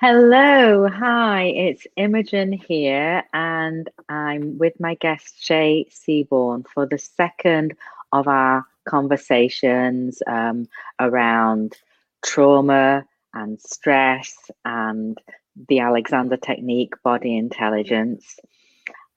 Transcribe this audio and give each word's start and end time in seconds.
Hello, 0.00 0.86
hi, 0.88 1.46
it's 1.46 1.84
Imogen 1.96 2.52
here, 2.52 3.24
and 3.34 3.90
I'm 4.08 4.56
with 4.56 4.78
my 4.78 4.94
guest 4.94 5.44
Shay 5.44 5.86
Seaborn 5.90 6.62
for 6.72 6.86
the 6.86 6.98
second 6.98 7.76
of 8.12 8.28
our 8.28 8.64
conversations 8.88 10.22
um, 10.28 10.68
around 11.00 11.74
trauma 12.24 13.06
and 13.34 13.60
stress 13.60 14.36
and 14.64 15.18
the 15.68 15.80
Alexander 15.80 16.36
Technique, 16.36 16.94
body 17.02 17.36
intelligence. 17.36 18.38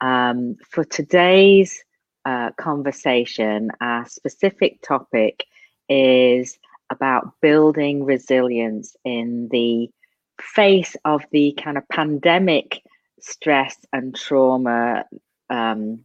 Um, 0.02 0.56
for 0.68 0.84
today's 0.84 1.84
uh, 2.26 2.54
conversation, 2.58 3.70
our 3.82 4.08
specific 4.08 4.82
topic 4.82 5.46
is 5.88 6.58
about 6.90 7.34
building 7.40 8.04
resilience 8.04 8.96
in 9.06 9.48
the 9.52 9.92
face 10.42 10.96
of 11.06 11.24
the 11.32 11.54
kind 11.54 11.78
of 11.78 11.88
pandemic 11.90 12.82
stress 13.20 13.78
and 13.94 14.16
trauma 14.16 15.06
um, 15.50 16.04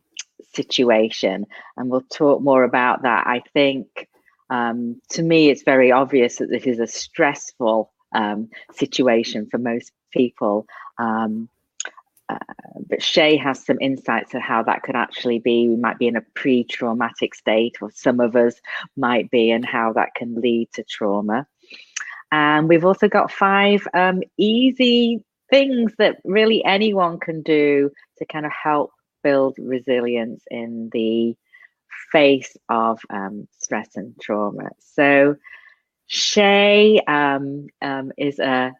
situation. 0.54 1.46
And 1.76 1.90
we'll 1.90 2.02
talk 2.02 2.42
more 2.42 2.64
about 2.64 3.02
that. 3.02 3.26
I 3.26 3.42
think 3.52 4.08
um, 4.50 5.00
to 5.10 5.22
me, 5.22 5.50
it's 5.50 5.62
very 5.62 5.90
obvious 5.90 6.36
that 6.36 6.50
this 6.50 6.66
is 6.66 6.78
a 6.78 6.86
stressful 6.86 7.92
um, 8.14 8.48
situation 8.72 9.48
for 9.50 9.58
most 9.58 9.92
people. 10.12 10.66
Um, 10.98 11.48
uh, 12.28 12.38
but 12.88 13.02
Shay 13.02 13.36
has 13.36 13.64
some 13.64 13.78
insights 13.80 14.34
of 14.34 14.42
how 14.42 14.62
that 14.64 14.82
could 14.82 14.96
actually 14.96 15.38
be. 15.38 15.68
We 15.68 15.76
might 15.76 15.98
be 15.98 16.08
in 16.08 16.16
a 16.16 16.22
pre 16.34 16.64
traumatic 16.64 17.34
state, 17.34 17.76
or 17.80 17.90
some 17.92 18.20
of 18.20 18.34
us 18.34 18.54
might 18.96 19.30
be, 19.30 19.50
and 19.50 19.64
how 19.64 19.92
that 19.92 20.14
can 20.14 20.34
lead 20.40 20.68
to 20.74 20.82
trauma. 20.82 21.46
And 22.32 22.68
we've 22.68 22.84
also 22.84 23.08
got 23.08 23.30
five 23.30 23.86
um, 23.94 24.22
easy 24.38 25.24
things 25.50 25.92
that 25.98 26.16
really 26.24 26.64
anyone 26.64 27.18
can 27.18 27.42
do 27.42 27.90
to 28.18 28.26
kind 28.26 28.46
of 28.46 28.52
help 28.52 28.92
build 29.22 29.56
resilience 29.58 30.44
in 30.50 30.90
the 30.92 31.36
face 32.12 32.56
of 32.68 33.00
um, 33.10 33.48
stress 33.58 33.96
and 33.96 34.14
trauma. 34.20 34.70
So, 34.78 35.36
Shay 36.06 37.00
um, 37.06 37.66
um, 37.82 38.12
is 38.16 38.38
a 38.38 38.72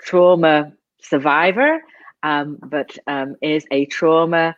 trauma 0.00 0.72
survivor, 1.00 1.82
um, 2.22 2.58
but 2.62 2.96
um, 3.06 3.36
is 3.42 3.64
a 3.70 3.86
trauma 3.86 4.56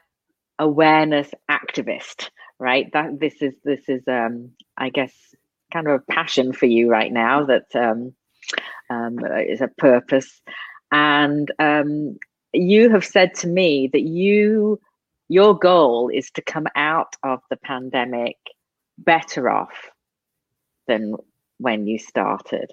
awareness 0.58 1.30
activist. 1.50 2.30
Right. 2.58 2.90
That 2.92 3.20
this 3.20 3.40
is 3.40 3.54
this 3.64 3.88
is 3.88 4.02
um, 4.08 4.50
I 4.76 4.90
guess 4.90 5.12
kind 5.72 5.88
of 5.88 6.00
a 6.00 6.12
passion 6.12 6.52
for 6.52 6.66
you 6.66 6.90
right 6.90 7.12
now 7.12 7.44
that 7.44 7.66
um, 7.74 8.14
um, 8.90 9.18
is 9.48 9.60
a 9.60 9.68
purpose. 9.68 10.40
And 10.90 11.50
um, 11.58 12.18
you 12.52 12.90
have 12.90 13.04
said 13.04 13.34
to 13.36 13.48
me 13.48 13.88
that 13.92 14.02
you 14.02 14.80
your 15.28 15.58
goal 15.58 16.08
is 16.08 16.30
to 16.30 16.42
come 16.42 16.66
out 16.74 17.14
of 17.22 17.40
the 17.50 17.56
pandemic 17.56 18.36
better 18.96 19.50
off 19.50 19.90
than 20.86 21.14
when 21.58 21.86
you 21.86 21.98
started. 21.98 22.72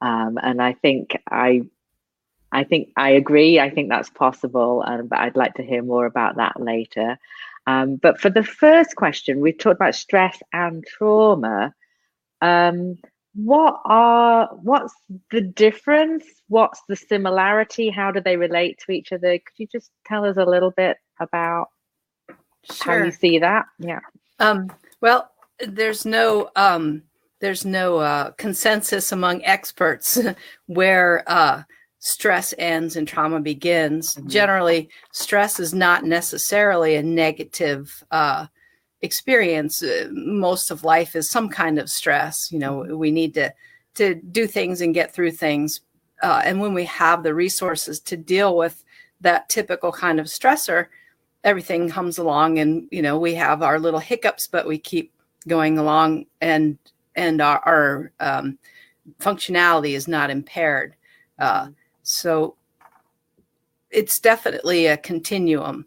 Um, 0.00 0.38
and 0.42 0.62
I 0.62 0.72
think 0.72 1.16
I 1.30 1.62
I 2.52 2.64
think 2.64 2.88
I 2.96 3.10
agree. 3.10 3.60
I 3.60 3.70
think 3.70 3.90
that's 3.90 4.10
possible, 4.10 4.82
um, 4.86 5.06
but 5.06 5.20
I'd 5.20 5.36
like 5.36 5.54
to 5.54 5.62
hear 5.62 5.82
more 5.82 6.06
about 6.06 6.36
that 6.36 6.60
later. 6.60 7.18
Um, 7.66 7.96
but 7.96 8.18
for 8.18 8.30
the 8.30 8.42
first 8.42 8.96
question, 8.96 9.40
we 9.40 9.52
talked 9.52 9.76
about 9.76 9.94
stress 9.94 10.38
and 10.52 10.84
trauma. 10.84 11.74
Um, 12.40 12.98
what 13.34 13.80
are 13.84 14.48
what's 14.62 14.94
the 15.30 15.40
difference? 15.40 16.24
What's 16.48 16.82
the 16.88 16.96
similarity? 16.96 17.88
How 17.90 18.10
do 18.10 18.20
they 18.20 18.36
relate 18.36 18.80
to 18.86 18.92
each 18.92 19.12
other? 19.12 19.38
Could 19.38 19.58
you 19.58 19.66
just 19.66 19.90
tell 20.06 20.24
us 20.24 20.36
a 20.36 20.44
little 20.44 20.72
bit 20.72 20.96
about 21.20 21.68
sure. 22.70 22.98
how 22.98 23.04
you 23.04 23.12
see 23.12 23.38
that? 23.38 23.66
Yeah. 23.78 24.00
Um, 24.40 24.72
well, 25.00 25.30
there's 25.60 26.04
no 26.04 26.50
um, 26.56 27.02
there's 27.40 27.64
no 27.64 27.98
uh, 27.98 28.30
consensus 28.32 29.12
among 29.12 29.44
experts 29.44 30.18
where 30.66 31.22
uh, 31.26 31.62
stress 32.00 32.52
ends 32.58 32.96
and 32.96 33.06
trauma 33.06 33.40
begins. 33.40 34.14
Mm-hmm. 34.14 34.28
Generally, 34.28 34.90
stress 35.12 35.60
is 35.60 35.72
not 35.72 36.04
necessarily 36.04 36.96
a 36.96 37.02
negative 37.02 38.02
uh, 38.10 38.46
experience 39.02 39.82
uh, 39.82 40.08
most 40.10 40.70
of 40.70 40.84
life 40.84 41.16
is 41.16 41.28
some 41.28 41.48
kind 41.48 41.78
of 41.78 41.90
stress 41.90 42.50
you 42.52 42.58
know 42.58 42.78
mm-hmm. 42.78 42.96
we 42.96 43.10
need 43.10 43.34
to 43.34 43.52
to 43.94 44.14
do 44.14 44.46
things 44.46 44.80
and 44.80 44.94
get 44.94 45.12
through 45.12 45.30
things 45.30 45.80
uh, 46.22 46.42
and 46.44 46.60
when 46.60 46.74
we 46.74 46.84
have 46.84 47.22
the 47.22 47.34
resources 47.34 47.98
to 47.98 48.16
deal 48.16 48.56
with 48.56 48.84
that 49.20 49.48
typical 49.48 49.90
kind 49.90 50.20
of 50.20 50.26
stressor 50.26 50.86
everything 51.44 51.88
comes 51.88 52.18
along 52.18 52.58
and 52.58 52.86
you 52.90 53.00
know 53.00 53.18
we 53.18 53.34
have 53.34 53.62
our 53.62 53.78
little 53.78 54.00
hiccups 54.00 54.46
but 54.46 54.66
we 54.66 54.78
keep 54.78 55.12
going 55.48 55.78
along 55.78 56.26
and 56.42 56.76
and 57.16 57.40
our, 57.40 57.60
our 57.60 58.12
um, 58.20 58.58
functionality 59.18 59.92
is 59.92 60.06
not 60.06 60.30
impaired 60.30 60.94
uh, 61.38 61.62
mm-hmm. 61.62 61.72
so 62.02 62.54
it's 63.90 64.20
definitely 64.20 64.86
a 64.86 64.96
continuum 64.98 65.86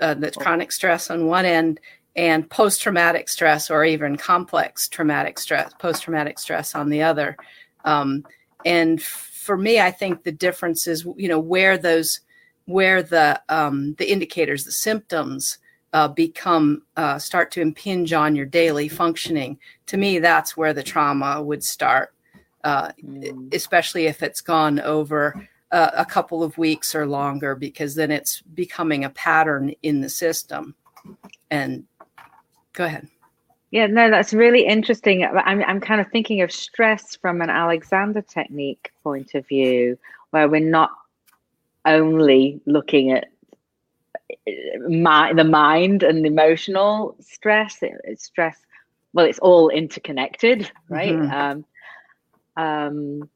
uh, 0.00 0.14
the 0.14 0.30
chronic 0.32 0.72
stress 0.72 1.10
on 1.10 1.26
one 1.26 1.44
end 1.44 1.80
and 2.18 2.50
post 2.50 2.82
traumatic 2.82 3.28
stress 3.28 3.70
or 3.70 3.84
even 3.84 4.16
complex 4.16 4.88
traumatic 4.88 5.38
stress, 5.38 5.72
post 5.78 6.02
traumatic 6.02 6.36
stress 6.36 6.74
on 6.74 6.90
the 6.90 7.00
other. 7.00 7.36
Um, 7.84 8.26
and 8.66 9.00
for 9.00 9.56
me, 9.56 9.80
I 9.80 9.92
think 9.92 10.24
the 10.24 10.32
difference 10.32 10.88
is, 10.88 11.06
you 11.16 11.28
know, 11.28 11.38
where 11.38 11.78
those, 11.78 12.20
where 12.66 13.04
the 13.04 13.40
um, 13.48 13.94
the 13.98 14.10
indicators, 14.10 14.64
the 14.64 14.72
symptoms 14.72 15.58
uh, 15.92 16.08
become 16.08 16.82
uh, 16.96 17.20
start 17.20 17.52
to 17.52 17.60
impinge 17.60 18.12
on 18.12 18.34
your 18.34 18.46
daily 18.46 18.88
functioning. 18.88 19.56
To 19.86 19.96
me, 19.96 20.18
that's 20.18 20.56
where 20.56 20.74
the 20.74 20.82
trauma 20.82 21.40
would 21.40 21.62
start, 21.62 22.12
uh, 22.64 22.90
mm. 23.02 23.54
especially 23.54 24.06
if 24.06 24.24
it's 24.24 24.40
gone 24.40 24.80
over 24.80 25.48
a, 25.70 25.92
a 25.98 26.04
couple 26.04 26.42
of 26.42 26.58
weeks 26.58 26.96
or 26.96 27.06
longer, 27.06 27.54
because 27.54 27.94
then 27.94 28.10
it's 28.10 28.42
becoming 28.42 29.04
a 29.04 29.10
pattern 29.10 29.72
in 29.82 30.00
the 30.00 30.10
system, 30.10 30.74
and 31.50 31.84
Go 32.78 32.84
ahead. 32.84 33.08
Yeah, 33.72 33.88
no, 33.88 34.08
that's 34.08 34.32
really 34.32 34.64
interesting. 34.64 35.24
I'm, 35.24 35.64
I'm 35.64 35.80
kind 35.80 36.00
of 36.00 36.06
thinking 36.12 36.42
of 36.42 36.52
stress 36.52 37.16
from 37.16 37.42
an 37.42 37.50
Alexander 37.50 38.22
technique 38.22 38.92
point 39.02 39.34
of 39.34 39.44
view, 39.48 39.98
where 40.30 40.48
we're 40.48 40.60
not 40.60 40.90
only 41.84 42.60
looking 42.66 43.10
at 43.10 43.26
uh, 44.30 44.88
my, 44.88 45.32
the 45.32 45.42
mind 45.42 46.04
and 46.04 46.24
the 46.24 46.28
emotional 46.28 47.16
stress. 47.18 47.82
It, 47.82 47.94
it's 48.04 48.24
stress. 48.24 48.56
Well, 49.12 49.26
it's 49.26 49.40
all 49.40 49.70
interconnected, 49.70 50.70
right? 50.88 51.16
Mm-hmm. 51.16 51.64
Um, 52.60 52.64
um, 52.64 53.30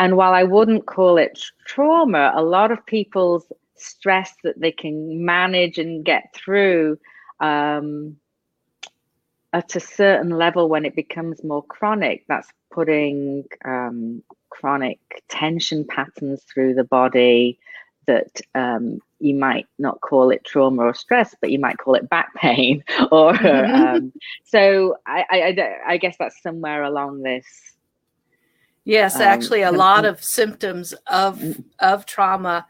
and 0.00 0.16
while 0.16 0.34
I 0.34 0.42
wouldn't 0.42 0.86
call 0.86 1.18
it 1.18 1.40
trauma, 1.66 2.32
a 2.34 2.42
lot 2.42 2.72
of 2.72 2.84
people's 2.84 3.44
stress 3.76 4.34
that 4.42 4.58
they 4.58 4.72
can 4.72 5.24
manage 5.24 5.78
and 5.78 6.04
get 6.04 6.34
through 6.34 6.98
um, 7.38 8.16
at 9.52 9.76
a 9.76 9.80
certain 9.80 10.30
level 10.30 10.68
when 10.68 10.84
it 10.84 10.94
becomes 10.94 11.42
more 11.44 11.62
chronic 11.62 12.24
that's 12.28 12.48
putting 12.70 13.44
um, 13.64 14.22
chronic 14.50 14.98
tension 15.28 15.84
patterns 15.84 16.42
through 16.42 16.74
the 16.74 16.84
body 16.84 17.58
that 18.06 18.40
um, 18.54 18.98
you 19.18 19.34
might 19.34 19.66
not 19.78 20.00
call 20.00 20.30
it 20.30 20.44
trauma 20.44 20.82
or 20.82 20.94
stress, 20.94 21.34
but 21.40 21.50
you 21.50 21.58
might 21.58 21.78
call 21.78 21.94
it 21.94 22.08
back 22.08 22.34
pain. 22.34 22.84
or 23.10 23.34
um, 23.46 24.12
so 24.44 24.96
I, 25.06 25.24
I, 25.30 25.92
I, 25.94 25.96
guess 25.96 26.16
that's 26.18 26.40
somewhere 26.42 26.84
along 26.84 27.22
this. 27.22 27.44
Yes, 28.84 29.16
actually, 29.16 29.62
a 29.62 29.70
um, 29.70 29.76
lot 29.76 30.04
of 30.04 30.22
symptoms 30.22 30.94
of 31.08 31.38
mm. 31.40 31.64
of 31.80 32.06
trauma 32.06 32.66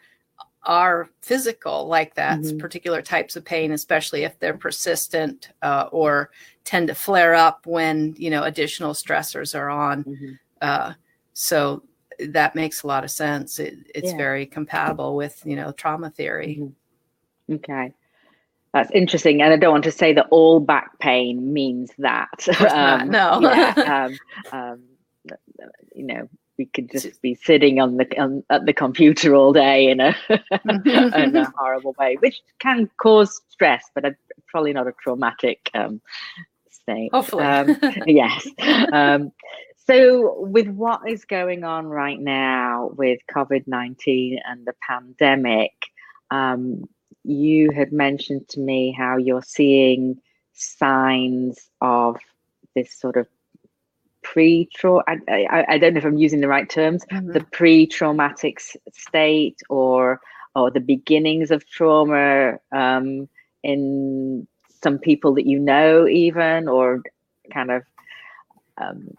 are 0.67 1.09
physical 1.23 1.87
like 1.87 2.15
that 2.15 2.41
mm-hmm. 2.41 2.59
particular 2.59 3.01
types 3.01 3.37
of 3.37 3.45
pain 3.45 3.73
especially 3.73 4.25
if 4.25 4.39
they're 4.39 4.57
persistent 4.57 5.51
uh, 5.63 5.89
or 5.93 6.31
tend 6.65 6.89
to 6.89 6.95
flare 6.95 7.35
up 7.35 7.65
when 7.67 8.15
you 8.19 8.29
know 8.29 8.43
additional 8.43 8.93
stressors 8.93 9.59
are 9.59 9.71
on 9.71 10.05
mm-hmm. 10.05 10.33
uh, 10.61 10.93
so 11.33 11.83
that 12.19 12.55
makes 12.55 12.83
a 12.83 12.87
lot 12.87 13.05
of 13.05 13.11
sense 13.11 13.59
it, 13.59 13.75
it's 13.95 14.11
yeah. 14.11 14.17
very 14.17 14.45
compatible 14.45 15.17
with 15.17 15.41
you 15.45 15.57
know 15.57 15.73
trauma 15.73 16.11
theory 16.11 16.59
mm-hmm. 16.61 17.55
okay 17.55 17.93
that's 18.73 18.91
interesting 18.91 19.41
and 19.43 19.53
i 19.53 19.57
don't 19.57 19.73
want 19.73 19.85
to 19.85 19.93
say 19.93 20.13
that 20.13 20.27
all 20.31 20.59
back 20.59 20.99
pain 20.99 21.53
means 21.53 21.93
that 21.99 22.29
um, 22.71 23.09
no 23.09 23.41
yeah, 23.41 24.09
um, 24.53 24.61
um, 24.61 24.83
you 25.95 26.05
know 26.05 26.29
we 26.59 26.67
could 26.67 26.91
just 26.91 27.21
be 27.23 27.35
sitting 27.35 27.81
on 27.81 27.97
the 27.97 28.21
on, 28.21 28.43
at 28.51 28.67
the 28.67 28.73
computer 28.73 29.35
all 29.35 29.53
day 29.53 29.89
in 29.89 30.01
a 30.01 30.15
in 30.65 31.37
a 31.37 31.53
horrible 31.57 31.95
way, 31.99 32.17
which 32.21 32.41
can 32.59 32.91
cause 33.01 33.41
stress, 33.49 33.85
but 33.95 34.05
a, 34.05 34.17
probably 34.47 34.73
not 34.73 34.87
a 34.87 34.93
traumatic 34.93 35.71
um, 35.75 36.01
state. 36.71 37.11
Hopefully, 37.13 37.45
um, 37.45 37.77
yes. 38.07 38.47
Um, 38.93 39.33
So, 39.87 40.41
with 40.41 40.67
what 40.69 41.09
is 41.09 41.25
going 41.25 41.63
on 41.63 41.87
right 41.87 42.19
now 42.19 42.91
with 42.97 43.21
COVID 43.31 43.69
19 43.69 44.41
and 44.45 44.67
the 44.67 44.75
pandemic, 44.87 45.73
um, 46.31 46.89
you 47.23 47.71
had 47.71 47.93
mentioned 47.93 48.49
to 48.49 48.61
me 48.61 48.91
how 48.91 49.17
you're 49.17 49.43
seeing 49.43 50.21
signs 50.55 51.71
of 51.81 52.17
this 52.75 52.93
sort 52.99 53.17
of 53.17 53.29
pre 54.33 54.69
I, 54.85 55.19
I, 55.29 55.65
I, 55.69 55.79
don't 55.79 55.95
know 55.95 55.99
if 55.99 56.05
I'm 56.05 56.19
using 56.19 56.41
the 56.41 56.49
right 56.49 56.69
terms, 56.69 57.05
mm-hmm. 57.07 57.33
the 57.33 57.45
pre 57.53 57.87
traumatic 57.87 58.61
state 58.93 59.61
or 59.69 60.21
or 60.55 60.71
the 60.71 60.81
beginnings 60.81 61.51
of 61.51 61.69
trauma 61.69 62.59
um, 62.73 63.29
in 63.63 64.47
some 64.83 64.99
people 64.99 65.35
that 65.35 65.47
you 65.47 65.59
know, 65.59 66.09
even 66.09 66.69
or 66.69 67.03
kind 67.53 67.71
of. 67.71 67.83
Um, 68.79 69.17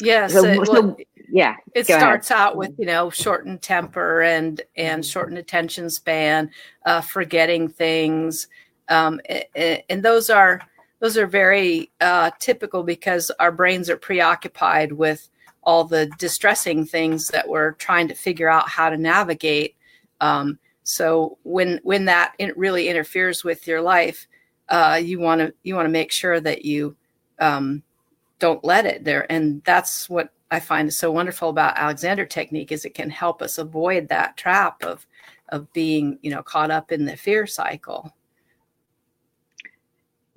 yes. 0.00 0.32
So, 0.32 0.44
it, 0.44 0.66
so, 0.66 0.96
yeah. 1.30 1.56
It 1.74 1.84
starts 1.84 2.30
ahead. 2.30 2.42
out 2.42 2.56
with 2.56 2.74
you 2.78 2.86
know 2.86 3.10
shortened 3.10 3.62
temper 3.62 4.22
and 4.22 4.60
and 4.76 5.06
shortened 5.06 5.38
attention 5.38 5.88
span, 5.88 6.50
uh, 6.84 7.00
forgetting 7.00 7.68
things, 7.68 8.48
um, 8.88 9.20
and, 9.54 9.82
and 9.88 10.02
those 10.02 10.30
are 10.30 10.60
those 11.00 11.16
are 11.16 11.26
very 11.26 11.90
uh, 12.00 12.30
typical 12.38 12.82
because 12.82 13.30
our 13.38 13.52
brains 13.52 13.88
are 13.88 13.96
preoccupied 13.96 14.92
with 14.92 15.28
all 15.62 15.84
the 15.84 16.06
distressing 16.18 16.84
things 16.84 17.28
that 17.28 17.48
we're 17.48 17.72
trying 17.72 18.08
to 18.08 18.14
figure 18.14 18.48
out 18.48 18.68
how 18.68 18.90
to 18.90 18.96
navigate. 18.96 19.76
Um, 20.20 20.58
so 20.82 21.38
when 21.42 21.80
when 21.82 22.06
that 22.06 22.34
really 22.56 22.88
interferes 22.88 23.44
with 23.44 23.66
your 23.66 23.82
life, 23.82 24.26
uh, 24.68 25.00
you 25.02 25.20
want 25.20 25.40
to 25.40 25.54
you 25.62 25.74
want 25.74 25.86
to 25.86 25.90
make 25.90 26.10
sure 26.10 26.40
that 26.40 26.64
you 26.64 26.96
um, 27.38 27.82
don't 28.38 28.64
let 28.64 28.86
it 28.86 29.04
there. 29.04 29.30
And 29.30 29.62
that's 29.64 30.08
what 30.08 30.32
I 30.50 30.60
find 30.60 30.88
is 30.88 30.96
so 30.96 31.10
wonderful 31.12 31.50
about 31.50 31.76
Alexander 31.76 32.24
technique 32.24 32.72
is 32.72 32.84
it 32.84 32.94
can 32.94 33.10
help 33.10 33.42
us 33.42 33.58
avoid 33.58 34.08
that 34.08 34.36
trap 34.36 34.82
of 34.82 35.06
of 35.50 35.70
being 35.72 36.18
you 36.22 36.30
know 36.30 36.42
caught 36.42 36.70
up 36.70 36.90
in 36.90 37.04
the 37.04 37.16
fear 37.16 37.46
cycle. 37.46 38.14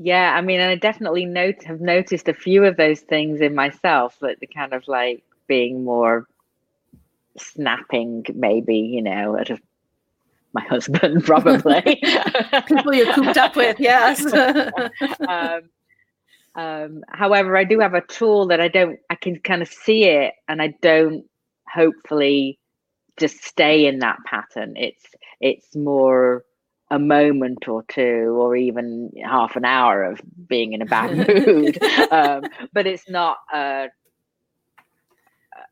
Yeah, 0.03 0.33
I 0.36 0.42
mean, 0.42 0.59
I 0.59 0.74
definitely 0.74 1.25
note 1.25 1.62
have 1.65 1.80
noticed 1.80 2.27
a 2.27 2.33
few 2.33 2.65
of 2.65 2.75
those 2.75 3.01
things 3.01 3.39
in 3.39 3.53
myself, 3.53 4.18
that 4.21 4.39
the 4.39 4.48
kind 4.48 4.74
of 4.74 4.88
like 4.88 5.24
being 5.48 5.83
more 5.83 6.25
snapping, 7.38 8.25
maybe 8.33 8.77
you 8.77 9.03
know, 9.03 9.38
at 9.38 9.51
a, 9.51 9.59
my 10.53 10.62
husband 10.69 11.24
probably 11.24 11.81
people 12.68 12.95
you're 12.95 13.13
cooped 13.13 13.38
up 13.38 13.56
with, 13.56 13.80
yes. 13.80 14.25
um, 15.30 15.62
um, 16.56 17.03
however, 17.09 17.56
I 17.56 17.63
do 17.63 17.80
have 17.80 17.94
a 17.94 18.01
tool 18.01 18.48
that 18.48 18.59
I 18.59 18.69
don't, 18.69 18.98
I 19.12 19.15
can 19.15 19.39
kind 19.39 19.62
of 19.62 19.68
see 19.68 20.06
it, 20.06 20.33
and 20.48 20.63
I 20.63 20.74
don't 20.81 21.25
hopefully 21.71 22.57
just 23.18 23.44
stay 23.44 23.86
in 23.86 24.00
that 24.00 24.18
pattern. 24.25 24.74
It's 24.77 25.06
it's 25.42 25.75
more 25.75 26.44
a 26.91 26.99
moment 26.99 27.69
or 27.69 27.83
two 27.88 28.35
or 28.38 28.55
even 28.55 29.11
half 29.23 29.55
an 29.55 29.63
hour 29.63 30.03
of 30.03 30.21
being 30.47 30.73
in 30.73 30.81
a 30.81 30.85
bad 30.85 31.15
mood 31.27 31.81
um, 32.11 32.43
but 32.73 32.85
it's 32.85 33.09
not 33.09 33.38
a, 33.53 33.88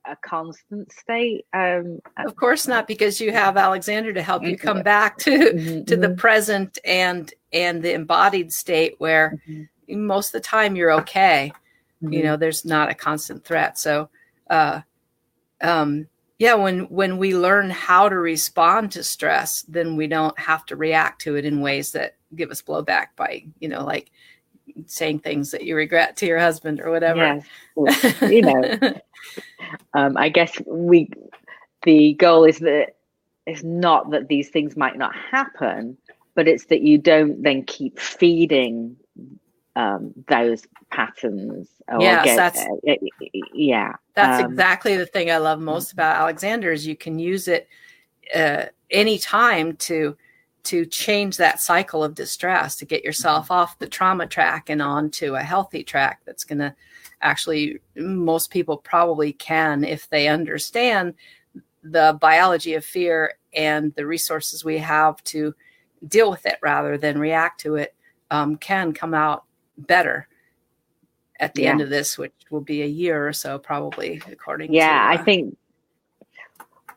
a 0.06 0.16
constant 0.24 0.90
state 0.94 1.46
um, 1.54 2.00
of 2.26 2.38
course 2.38 2.68
not 2.68 2.88
because 2.88 3.20
you 3.20 3.34
have 3.34 3.58
alexander 3.58 4.14
to 4.14 4.22
help 4.22 4.44
you 4.44 4.58
come 4.58 4.78
mm-hmm. 4.78 4.84
back 4.86 5.18
to 5.18 5.32
mm-hmm. 5.32 5.84
to 5.84 5.98
the 5.98 6.08
mm-hmm. 6.08 6.16
present 6.16 6.80
and 6.86 7.34
and 7.52 7.84
the 7.84 7.94
embodied 7.94 8.52
state 8.52 8.96
where 9.00 9.42
mm-hmm. 9.48 10.06
most 10.08 10.28
of 10.28 10.42
the 10.42 10.48
time 10.48 10.78
you're 10.78 10.94
okay 10.94 11.52
mm-hmm. 12.02 12.14
you 12.14 12.24
know 12.24 12.38
there's 12.38 12.64
not 12.64 12.90
a 12.90 12.96
constant 12.96 13.44
threat 13.44 13.78
so 13.78 14.08
uh 14.50 14.80
um 15.60 16.08
yeah 16.40 16.56
when 16.56 16.82
when 16.90 17.18
we 17.18 17.36
learn 17.36 17.70
how 17.70 18.10
to 18.10 18.18
respond 18.18 18.92
to 18.92 19.04
stress 19.04 19.62
then 19.64 19.96
we 19.96 20.08
don't 20.08 20.38
have 20.40 20.66
to 20.66 20.76
react 20.76 21.22
to 21.22 21.36
it 21.36 21.46
in 21.46 21.62
ways 21.62 21.92
that 21.92 22.16
give 22.36 22.50
us 22.50 22.62
blowback 22.62 23.08
by 23.16 23.46
you 23.60 23.68
know 23.68 23.84
like 23.84 24.10
saying 24.88 25.20
things 25.20 25.52
that 25.52 25.64
you 25.64 25.76
regret 25.76 26.16
to 26.16 26.26
your 26.26 26.40
husband 26.40 26.80
or 26.80 26.90
whatever 26.90 27.44
yes. 27.86 28.22
you 28.22 28.42
know 28.42 28.78
um, 29.94 30.18
i 30.18 30.30
guess 30.30 30.60
we 30.66 31.10
the 31.84 32.14
goal 32.14 32.46
is 32.46 32.60
that 32.60 32.96
it's 33.46 33.64
not 33.64 34.10
that 34.12 34.28
these 34.28 34.50
things 34.50 34.76
might 34.76 34.98
not 34.98 35.16
happen 35.16 35.98
but 36.36 36.48
it's 36.48 36.66
that 36.66 36.82
you 36.82 36.98
don't 36.98 37.44
then 37.44 37.64
keep 37.64 38.00
feeding 38.00 38.96
um, 39.76 40.14
those 40.28 40.66
patterns. 40.92 41.70
yes, 42.00 42.26
get, 42.26 42.36
that's 42.36 42.60
uh, 42.60 42.96
yeah. 43.54 43.94
That's 44.16 44.44
um, 44.44 44.52
exactly 44.52 44.98
the 44.98 45.06
thing 45.06 45.32
I 45.32 45.38
love 45.38 45.60
most 45.60 45.94
about 45.94 46.18
Alexander 46.18 46.72
is 46.72 46.86
you 46.86 46.96
can 46.96 47.20
use 47.20 47.48
it 47.48 47.68
uh, 48.36 48.66
anytime 48.92 49.76
to 49.78 50.16
to 50.62 50.86
change 50.86 51.38
that 51.38 51.62
cycle 51.62 52.04
of 52.04 52.16
distress 52.16 52.76
to 52.76 52.86
get 52.86 53.04
yourself 53.04 53.46
mm-hmm. 53.46 53.54
off 53.54 53.80
the 53.80 53.88
trauma 53.88 54.28
track 54.28 54.70
and 54.70 54.82
onto 54.82 55.36
a 55.36 55.42
healthy 55.42 55.84
track 55.84 56.20
that's 56.26 56.44
going 56.44 56.60
to 56.60 56.76
actually 57.22 57.80
most 57.96 58.52
people 58.52 58.78
probably 58.78 59.34
can 59.34 59.84
if 59.84 60.10
they 60.10 60.28
understand 60.28 61.14
the 61.84 62.18
biology 62.20 62.74
of 62.74 62.84
fear 62.84 63.36
and 63.54 63.94
the 63.96 64.06
resources 64.06 64.66
we 64.66 64.78
have 64.78 65.24
to 65.24 65.54
deal 66.08 66.30
with 66.30 66.46
it 66.46 66.58
rather 66.62 66.98
than 66.98 67.18
react 67.18 67.60
to 67.62 67.76
it 67.76 67.96
um, 68.32 68.56
can 68.58 68.94
come 68.94 69.14
out 69.14 69.46
better 69.88 70.28
at 71.40 71.54
the 71.54 71.64
yeah. 71.64 71.72
end 71.72 71.82
of 71.82 71.90
this, 71.90 72.18
which 72.18 72.34
will 72.50 72.62
be 72.62 72.82
a 72.82 72.88
year 72.88 73.28
or 73.28 73.34
so, 73.34 73.58
probably, 73.58 74.22
according 74.32 74.74
yeah, 74.74 74.88
to. 74.88 74.94
Yeah, 74.94 75.10
uh, 75.10 75.14
I 75.14 75.24
think 75.24 75.58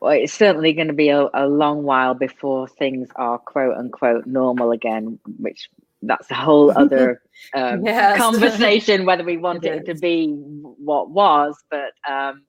well, 0.03 0.11
it's 0.11 0.33
certainly 0.33 0.73
going 0.73 0.87
to 0.87 0.93
be 0.93 1.07
a, 1.07 1.29
a, 1.33 1.47
long 1.47 1.83
while 1.83 2.13
before 2.13 2.67
things 2.67 3.07
are 3.15 3.37
quote 3.37 3.77
unquote 3.77 4.25
normal 4.25 4.71
again, 4.71 5.17
which 5.39 5.69
that's 6.01 6.29
a 6.29 6.35
whole 6.35 6.71
other 6.77 7.21
um, 7.53 7.85
yes. 7.85 8.17
conversation 8.21 9.05
whether 9.05 9.23
we 9.23 9.37
want 9.37 9.63
it, 9.63 9.77
it 9.77 9.85
to 9.85 9.95
be 9.95 10.27
what 10.27 11.09
was, 11.09 11.55
but 11.71 11.93
um, 12.05 12.43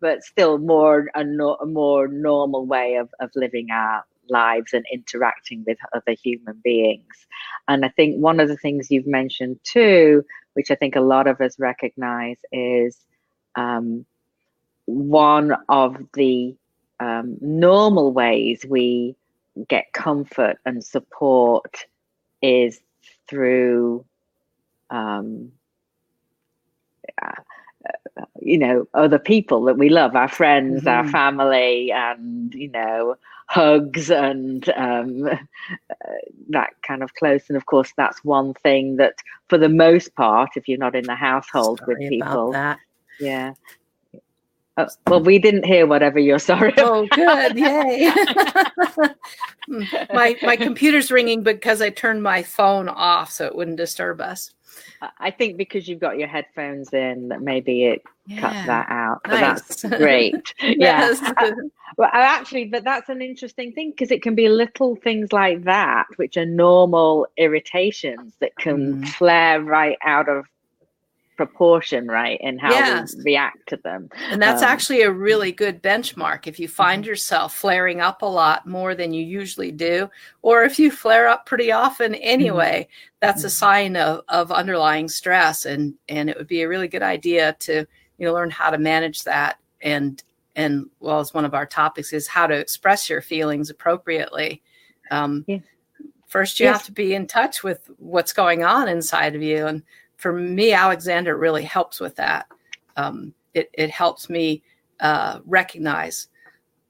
but 0.00 0.22
still 0.22 0.58
more 0.58 1.10
a, 1.16 1.24
no, 1.24 1.56
a 1.56 1.66
more 1.66 2.06
normal 2.06 2.64
way 2.64 2.94
of, 2.94 3.08
of 3.18 3.30
living 3.34 3.72
our 3.72 4.04
lives 4.30 4.72
and 4.72 4.84
interacting 4.92 5.64
with 5.66 5.78
other 5.92 6.16
human 6.22 6.60
beings. 6.62 7.26
And 7.68 7.84
I 7.84 7.88
think 7.88 8.16
one 8.16 8.40
of 8.40 8.48
the 8.48 8.56
things 8.56 8.90
you've 8.90 9.06
mentioned 9.06 9.58
too, 9.64 10.24
which 10.54 10.70
I 10.70 10.74
think 10.74 10.96
a 10.96 11.00
lot 11.00 11.26
of 11.26 11.40
us 11.40 11.58
recognize, 11.58 12.38
is 12.52 12.96
um, 13.56 14.06
one 14.86 15.54
of 15.68 15.96
the 16.14 16.56
um, 16.98 17.36
normal 17.40 18.12
ways 18.12 18.64
we 18.68 19.16
get 19.68 19.92
comfort 19.92 20.58
and 20.64 20.84
support 20.84 21.86
is 22.42 22.80
through 23.28 24.04
um, 24.90 25.52
uh, 27.20 27.32
you 28.40 28.58
know 28.58 28.86
other 28.94 29.18
people 29.18 29.62
that 29.64 29.78
we 29.78 29.88
love 29.88 30.16
our 30.16 30.28
friends 30.28 30.80
mm-hmm. 30.80 30.88
our 30.88 31.08
family 31.08 31.90
and 31.92 32.54
you 32.54 32.68
know 32.68 33.16
hugs 33.46 34.10
and 34.10 34.68
um, 34.76 35.22
that 36.48 36.70
kind 36.82 37.02
of 37.02 37.14
close 37.14 37.48
and 37.48 37.56
of 37.56 37.66
course 37.66 37.92
that's 37.96 38.22
one 38.24 38.54
thing 38.54 38.96
that 38.96 39.14
for 39.48 39.58
the 39.58 39.68
most 39.68 40.14
part 40.14 40.50
if 40.54 40.68
you're 40.68 40.78
not 40.78 40.94
in 40.94 41.04
the 41.04 41.16
household 41.16 41.80
sorry 41.80 41.96
with 41.96 42.08
people 42.08 42.54
yeah 43.18 43.52
oh, 44.76 44.86
well, 45.06 45.22
we 45.22 45.38
didn't 45.38 45.64
hear 45.64 45.86
whatever 45.86 46.18
you're 46.18 46.38
sorry. 46.52 46.72
Oh, 46.78 47.06
good! 47.10 47.56
Yay! 47.56 48.12
my 50.12 50.36
my 50.42 50.56
computer's 50.56 51.10
ringing 51.10 51.42
because 51.42 51.82
I 51.82 51.90
turned 51.90 52.22
my 52.22 52.42
phone 52.42 52.88
off 52.88 53.30
so 53.30 53.46
it 53.46 53.54
wouldn't 53.54 53.76
disturb 53.76 54.20
us. 54.20 54.52
I 55.18 55.30
think 55.30 55.56
because 55.56 55.88
you've 55.88 56.00
got 56.00 56.18
your 56.18 56.28
headphones 56.28 56.92
in, 56.92 57.28
that 57.28 57.40
maybe 57.40 57.84
it 57.84 58.02
yeah. 58.30 58.40
cuts 58.40 58.66
that 58.66 58.86
out. 58.90 59.20
Nice. 59.26 59.62
that's 59.66 59.84
great. 59.98 60.54
yeah. 60.60 61.14
Uh, 61.36 61.50
well, 61.96 62.10
actually, 62.12 62.66
but 62.66 62.84
that's 62.84 63.08
an 63.08 63.20
interesting 63.20 63.72
thing 63.72 63.90
because 63.90 64.10
it 64.10 64.22
can 64.22 64.34
be 64.34 64.48
little 64.48 64.96
things 64.96 65.32
like 65.32 65.64
that, 65.64 66.06
which 66.16 66.36
are 66.36 66.46
normal 66.46 67.26
irritations 67.36 68.34
that 68.40 68.54
can 68.56 69.02
mm. 69.02 69.08
flare 69.08 69.62
right 69.62 69.98
out 70.04 70.28
of 70.28 70.46
proportion, 71.36 72.06
right, 72.06 72.38
in 72.42 72.58
how 72.58 72.68
yes. 72.70 73.16
we 73.16 73.32
react 73.32 73.66
to 73.66 73.78
them. 73.78 74.10
And 74.28 74.42
that's 74.42 74.62
um, 74.62 74.68
actually 74.68 75.00
a 75.00 75.10
really 75.10 75.52
good 75.52 75.82
benchmark. 75.82 76.46
If 76.46 76.60
you 76.60 76.68
find 76.68 77.02
mm-hmm. 77.02 77.08
yourself 77.08 77.54
flaring 77.54 78.02
up 78.02 78.20
a 78.20 78.26
lot 78.26 78.66
more 78.66 78.94
than 78.94 79.14
you 79.14 79.24
usually 79.24 79.72
do, 79.72 80.10
or 80.42 80.64
if 80.64 80.78
you 80.78 80.90
flare 80.90 81.28
up 81.28 81.46
pretty 81.46 81.72
often 81.72 82.14
anyway, 82.16 82.82
mm-hmm. 82.82 83.16
that's 83.20 83.42
a 83.42 83.46
mm-hmm. 83.46 83.52
sign 83.52 83.96
of, 83.96 84.22
of 84.28 84.52
underlying 84.52 85.08
stress. 85.08 85.64
And 85.64 85.94
and 86.10 86.28
it 86.28 86.36
would 86.36 86.46
be 86.46 86.60
a 86.60 86.68
really 86.68 86.88
good 86.88 87.02
idea 87.02 87.56
to 87.60 87.86
you 88.20 88.26
know 88.26 88.34
learn 88.34 88.50
how 88.50 88.70
to 88.70 88.78
manage 88.78 89.24
that 89.24 89.58
and 89.80 90.22
and 90.54 90.88
well 91.00 91.20
as 91.20 91.32
one 91.32 91.44
of 91.44 91.54
our 91.54 91.66
topics 91.66 92.12
is 92.12 92.28
how 92.28 92.46
to 92.46 92.54
express 92.54 93.08
your 93.08 93.22
feelings 93.22 93.70
appropriately. 93.70 94.62
Um, 95.10 95.44
yeah. 95.48 95.58
First, 96.26 96.60
you 96.60 96.66
yes. 96.66 96.76
have 96.76 96.86
to 96.86 96.92
be 96.92 97.14
in 97.14 97.26
touch 97.26 97.64
with 97.64 97.90
what's 97.98 98.32
going 98.32 98.62
on 98.62 98.88
inside 98.88 99.34
of 99.34 99.42
you, 99.42 99.66
and 99.66 99.82
for 100.16 100.32
me, 100.32 100.72
Alexander 100.72 101.36
really 101.36 101.64
helps 101.64 101.98
with 101.98 102.14
that. 102.16 102.46
Um, 102.96 103.34
it, 103.54 103.70
it 103.72 103.90
helps 103.90 104.28
me 104.28 104.62
uh, 105.00 105.40
recognize 105.44 106.28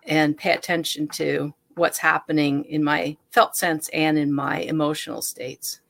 and 0.05 0.37
pay 0.37 0.53
attention 0.53 1.09
to 1.09 1.55
what's 1.77 1.99
happening 1.99 2.65
in 2.65 2.83
my 2.83 3.17
felt 3.31 3.57
sense 3.57 3.89
and 3.91 4.19
in 4.19 4.33
my 4.33 4.59
emotional 4.59 5.23
states. 5.23 5.81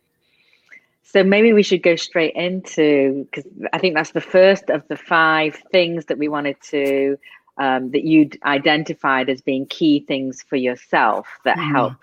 So 1.12 1.24
maybe 1.24 1.52
we 1.52 1.64
should 1.64 1.82
go 1.82 1.96
straight 1.96 2.34
into 2.36 3.26
because 3.30 3.50
I 3.72 3.78
think 3.78 3.96
that's 3.96 4.12
the 4.12 4.20
first 4.20 4.70
of 4.70 4.86
the 4.86 4.96
five 4.96 5.60
things 5.72 6.06
that 6.06 6.18
we 6.18 6.28
wanted 6.28 6.56
to 6.70 7.18
um, 7.58 7.90
that 7.90 8.04
you'd 8.04 8.38
identified 8.44 9.28
as 9.28 9.40
being 9.40 9.66
key 9.66 10.04
things 10.06 10.42
for 10.42 10.54
yourself 10.54 11.26
that 11.44 11.58
mm. 11.58 11.72
help 11.72 11.94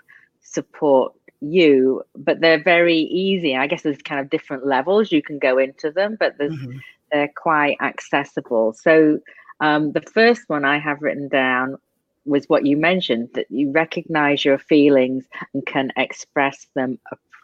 support 0.42 1.14
you. 1.40 2.02
But 2.16 2.40
they're 2.40 2.62
very 2.62 2.98
easy. 2.98 3.56
I 3.56 3.66
guess 3.66 3.82
there's 3.82 4.02
kind 4.02 4.20
of 4.20 4.28
different 4.28 4.66
levels 4.66 5.10
you 5.10 5.22
can 5.22 5.38
go 5.38 5.56
into 5.56 5.90
them, 5.90 6.18
but 6.20 6.38
mm-hmm. 6.38 6.76
they're 7.10 7.32
quite 7.34 7.78
accessible. 7.80 8.74
So 8.74 9.20
um, 9.60 9.92
the 9.92 10.02
first 10.02 10.42
one 10.48 10.66
I 10.66 10.78
have 10.78 11.00
written 11.00 11.28
down 11.28 11.78
was 12.26 12.44
what 12.48 12.66
you 12.66 12.76
mentioned 12.76 13.30
that 13.34 13.46
you 13.50 13.70
recognize 13.70 14.44
your 14.44 14.58
feelings 14.58 15.24
and 15.54 15.64
can 15.64 15.90
express 15.96 16.66
them 16.74 16.98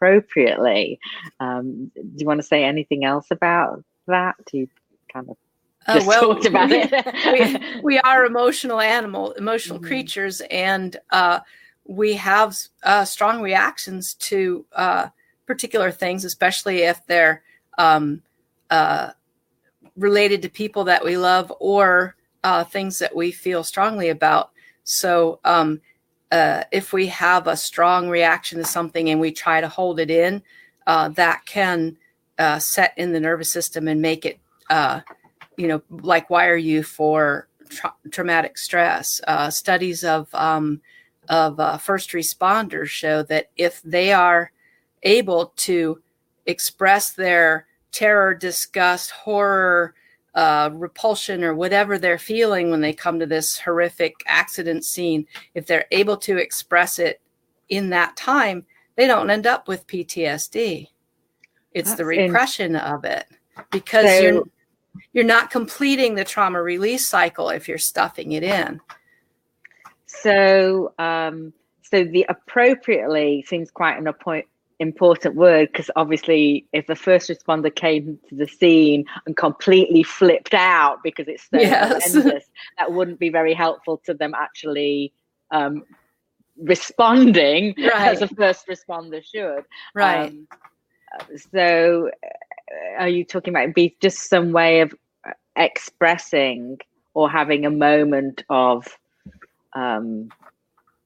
appropriately. 0.04 1.00
Um, 1.40 1.90
do 1.94 2.14
you 2.16 2.26
want 2.26 2.40
to 2.40 2.46
say 2.46 2.64
anything 2.64 3.04
else 3.04 3.26
about 3.30 3.82
that? 4.06 4.36
You 4.52 4.68
kind 5.12 5.30
of 5.30 5.36
uh, 5.86 5.94
just 5.94 6.06
uh, 6.06 6.08
well, 6.08 6.34
talked 6.34 6.46
about 6.46 6.70
we, 6.70 6.76
it. 6.82 7.72
we, 7.74 7.80
we, 7.82 7.98
are 8.00 8.24
emotional 8.24 8.80
animal, 8.80 9.32
emotional 9.32 9.78
mm-hmm. 9.78 9.86
creatures, 9.86 10.42
and 10.50 10.96
uh, 11.10 11.40
we 11.86 12.14
have 12.14 12.56
uh, 12.82 13.04
strong 13.04 13.40
reactions 13.42 14.14
to 14.14 14.64
uh, 14.74 15.08
particular 15.46 15.90
things, 15.90 16.24
especially 16.24 16.82
if 16.82 17.04
they're 17.06 17.42
um, 17.78 18.22
uh, 18.70 19.10
related 19.96 20.42
to 20.42 20.48
people 20.48 20.84
that 20.84 21.04
we 21.04 21.16
love 21.16 21.52
or 21.60 22.16
things 22.68 22.98
that 22.98 23.14
we 23.14 23.30
feel 23.30 23.64
strongly 23.64 24.10
about. 24.10 24.50
So, 24.84 25.40
um, 25.44 25.80
uh, 26.34 26.64
if 26.72 26.92
we 26.92 27.06
have 27.06 27.46
a 27.46 27.56
strong 27.56 28.08
reaction 28.08 28.58
to 28.58 28.64
something 28.64 29.08
and 29.08 29.20
we 29.20 29.30
try 29.30 29.60
to 29.60 29.68
hold 29.68 30.00
it 30.00 30.10
in, 30.10 30.42
uh, 30.88 31.08
that 31.10 31.46
can 31.46 31.96
uh, 32.40 32.58
set 32.58 32.92
in 32.96 33.12
the 33.12 33.20
nervous 33.20 33.48
system 33.48 33.86
and 33.86 34.02
make 34.02 34.26
it, 34.26 34.40
uh, 34.68 35.00
you 35.56 35.68
know, 35.68 35.80
like 35.90 36.30
wire 36.30 36.56
you 36.56 36.82
for 36.82 37.46
tra- 37.68 37.94
traumatic 38.10 38.58
stress. 38.58 39.20
Uh, 39.28 39.48
studies 39.48 40.02
of 40.02 40.26
um, 40.34 40.80
of 41.28 41.80
first 41.80 42.10
responders 42.10 42.88
show 42.88 43.22
that 43.22 43.50
if 43.56 43.80
they 43.82 44.12
are 44.12 44.50
able 45.04 45.52
to 45.54 46.02
express 46.46 47.12
their 47.12 47.68
terror, 47.92 48.34
disgust, 48.34 49.12
horror, 49.12 49.94
uh, 50.34 50.70
repulsion 50.72 51.44
or 51.44 51.54
whatever 51.54 51.98
they're 51.98 52.18
feeling 52.18 52.70
when 52.70 52.80
they 52.80 52.92
come 52.92 53.18
to 53.18 53.26
this 53.26 53.58
horrific 53.58 54.14
accident 54.26 54.84
scene, 54.84 55.26
if 55.54 55.66
they're 55.66 55.86
able 55.90 56.16
to 56.16 56.36
express 56.36 56.98
it 56.98 57.20
in 57.68 57.90
that 57.90 58.16
time, 58.16 58.64
they 58.96 59.06
don't 59.06 59.30
end 59.30 59.46
up 59.46 59.68
with 59.68 59.86
PTSD. 59.86 60.88
It's 61.72 61.90
That's 61.90 61.98
the 61.98 62.04
repression 62.04 62.76
of 62.76 63.04
it 63.04 63.26
because 63.70 64.06
so, 64.06 64.20
you're 64.20 64.42
you're 65.12 65.24
not 65.24 65.50
completing 65.50 66.14
the 66.14 66.24
trauma 66.24 66.62
release 66.62 67.06
cycle 67.06 67.50
if 67.50 67.68
you're 67.68 67.78
stuffing 67.78 68.32
it 68.32 68.42
in. 68.42 68.80
So, 70.06 70.92
um, 70.98 71.52
so 71.82 72.04
the 72.04 72.26
appropriately 72.28 73.44
seems 73.46 73.70
quite 73.70 73.98
an 73.98 74.06
appoint, 74.06 74.46
important 74.80 75.36
word 75.36 75.68
because 75.72 75.90
obviously 75.96 76.66
if 76.72 76.86
the 76.86 76.96
first 76.96 77.28
responder 77.28 77.74
came 77.74 78.18
to 78.28 78.34
the 78.34 78.46
scene 78.46 79.04
and 79.26 79.36
completely 79.36 80.02
flipped 80.02 80.54
out 80.54 81.02
because 81.02 81.28
it's 81.28 81.48
so 81.48 81.58
yes. 81.58 82.12
horrendous, 82.12 82.44
that 82.78 82.92
wouldn't 82.92 83.18
be 83.18 83.28
very 83.28 83.54
helpful 83.54 84.00
to 84.04 84.14
them 84.14 84.34
actually 84.34 85.12
um, 85.50 85.84
responding 86.58 87.74
right. 87.78 88.12
as 88.12 88.22
a 88.22 88.28
first 88.28 88.66
responder 88.66 89.24
should. 89.24 89.64
Right. 89.94 90.30
Um, 90.30 90.48
so 91.52 92.10
uh, 92.24 93.02
are 93.02 93.08
you 93.08 93.24
talking 93.24 93.54
about 93.54 93.74
be 93.74 93.96
just 94.00 94.28
some 94.28 94.52
way 94.52 94.80
of 94.80 94.94
expressing 95.56 96.78
or 97.14 97.30
having 97.30 97.64
a 97.64 97.70
moment 97.70 98.42
of 98.50 98.86
um, 99.74 100.30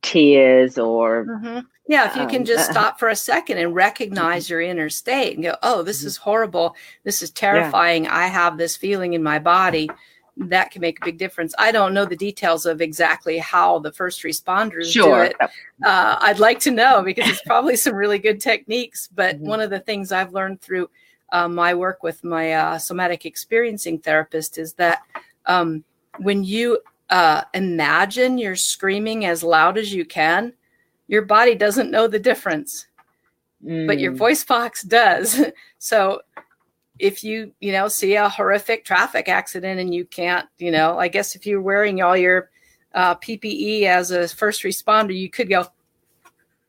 tears 0.09 0.79
or 0.79 1.27
mm-hmm. 1.27 1.59
yeah 1.87 2.09
if 2.09 2.17
you 2.17 2.27
can 2.27 2.43
just 2.43 2.71
um, 2.71 2.73
stop 2.73 2.99
for 2.99 3.11
a 3.11 3.17
second 3.17 3.59
and 3.59 3.75
recognize 3.75 4.45
mm-hmm. 4.45 4.53
your 4.53 4.61
inner 4.63 4.89
state 4.89 5.35
and 5.35 5.45
go 5.45 5.55
oh 5.63 5.83
this 5.83 6.03
is 6.03 6.17
horrible 6.17 6.75
this 7.05 7.23
is 7.23 7.31
terrifying 7.31 8.05
yeah. 8.05 8.17
i 8.17 8.27
have 8.27 8.57
this 8.57 8.75
feeling 8.75 9.13
in 9.13 9.23
my 9.23 9.39
body 9.39 9.89
that 10.39 10.71
can 10.71 10.81
make 10.81 10.99
a 10.99 11.05
big 11.05 11.19
difference 11.19 11.55
i 11.59 11.71
don't 11.71 11.93
know 11.93 12.07
the 12.07 12.17
details 12.17 12.65
of 12.65 12.81
exactly 12.81 13.37
how 13.37 13.79
the 13.81 13.93
first 13.93 14.23
responders 14.23 14.91
sure. 14.91 15.25
do 15.25 15.31
it 15.31 15.37
uh, 15.85 16.17
i'd 16.23 16.39
like 16.39 16.59
to 16.59 16.71
know 16.71 17.03
because 17.03 17.29
it's 17.29 17.43
probably 17.47 17.77
some 17.77 17.95
really 17.95 18.19
good 18.19 18.41
techniques 18.41 19.11
but 19.15 19.37
mm-hmm. 19.37 19.47
one 19.47 19.61
of 19.61 19.69
the 19.69 19.81
things 19.81 20.11
i've 20.11 20.33
learned 20.33 20.59
through 20.59 20.89
uh, 21.33 21.47
my 21.47 21.75
work 21.75 22.03
with 22.03 22.25
my 22.25 22.55
uh, 22.55 22.79
somatic 22.79 23.27
experiencing 23.27 23.99
therapist 23.99 24.57
is 24.57 24.73
that 24.73 25.03
um, 25.45 25.85
when 26.21 26.43
you 26.43 26.79
uh, 27.11 27.43
imagine 27.55 28.39
you're 28.39 28.57
screaming 28.57 29.25
as 29.25 29.43
loud 29.43 29.79
as 29.79 29.93
you 29.93 30.05
can, 30.05 30.53
your 31.07 31.23
body 31.23 31.55
doesn't 31.55 31.91
know 31.91 32.07
the 32.07 32.19
difference, 32.19 32.87
mm. 33.65 33.87
but 33.87 33.99
your 33.99 34.13
mm. 34.13 34.17
voice 34.17 34.45
box 34.45 34.83
does. 34.83 35.43
so 35.79 36.21
if 36.99 37.25
you, 37.25 37.53
you 37.61 37.73
know, 37.73 37.89
see 37.89 38.15
a 38.15 38.29
horrific 38.29 38.85
traffic 38.85 39.29
accident 39.29 39.81
and 39.81 39.95
you 39.95 40.05
can't, 40.05 40.49
you 40.59 40.71
know, 40.71 40.99
I 40.99 41.09
guess 41.09 41.35
if 41.35 41.47
you're 41.47 41.63
wearing 41.63 42.03
all 42.03 42.17
your 42.17 42.51
uh, 42.95 43.15
PPE 43.17 43.85
as 43.85 44.11
a 44.11 44.29
first 44.29 44.63
responder, 44.63 45.17
you 45.17 45.31
could 45.31 45.49
go, 45.49 45.67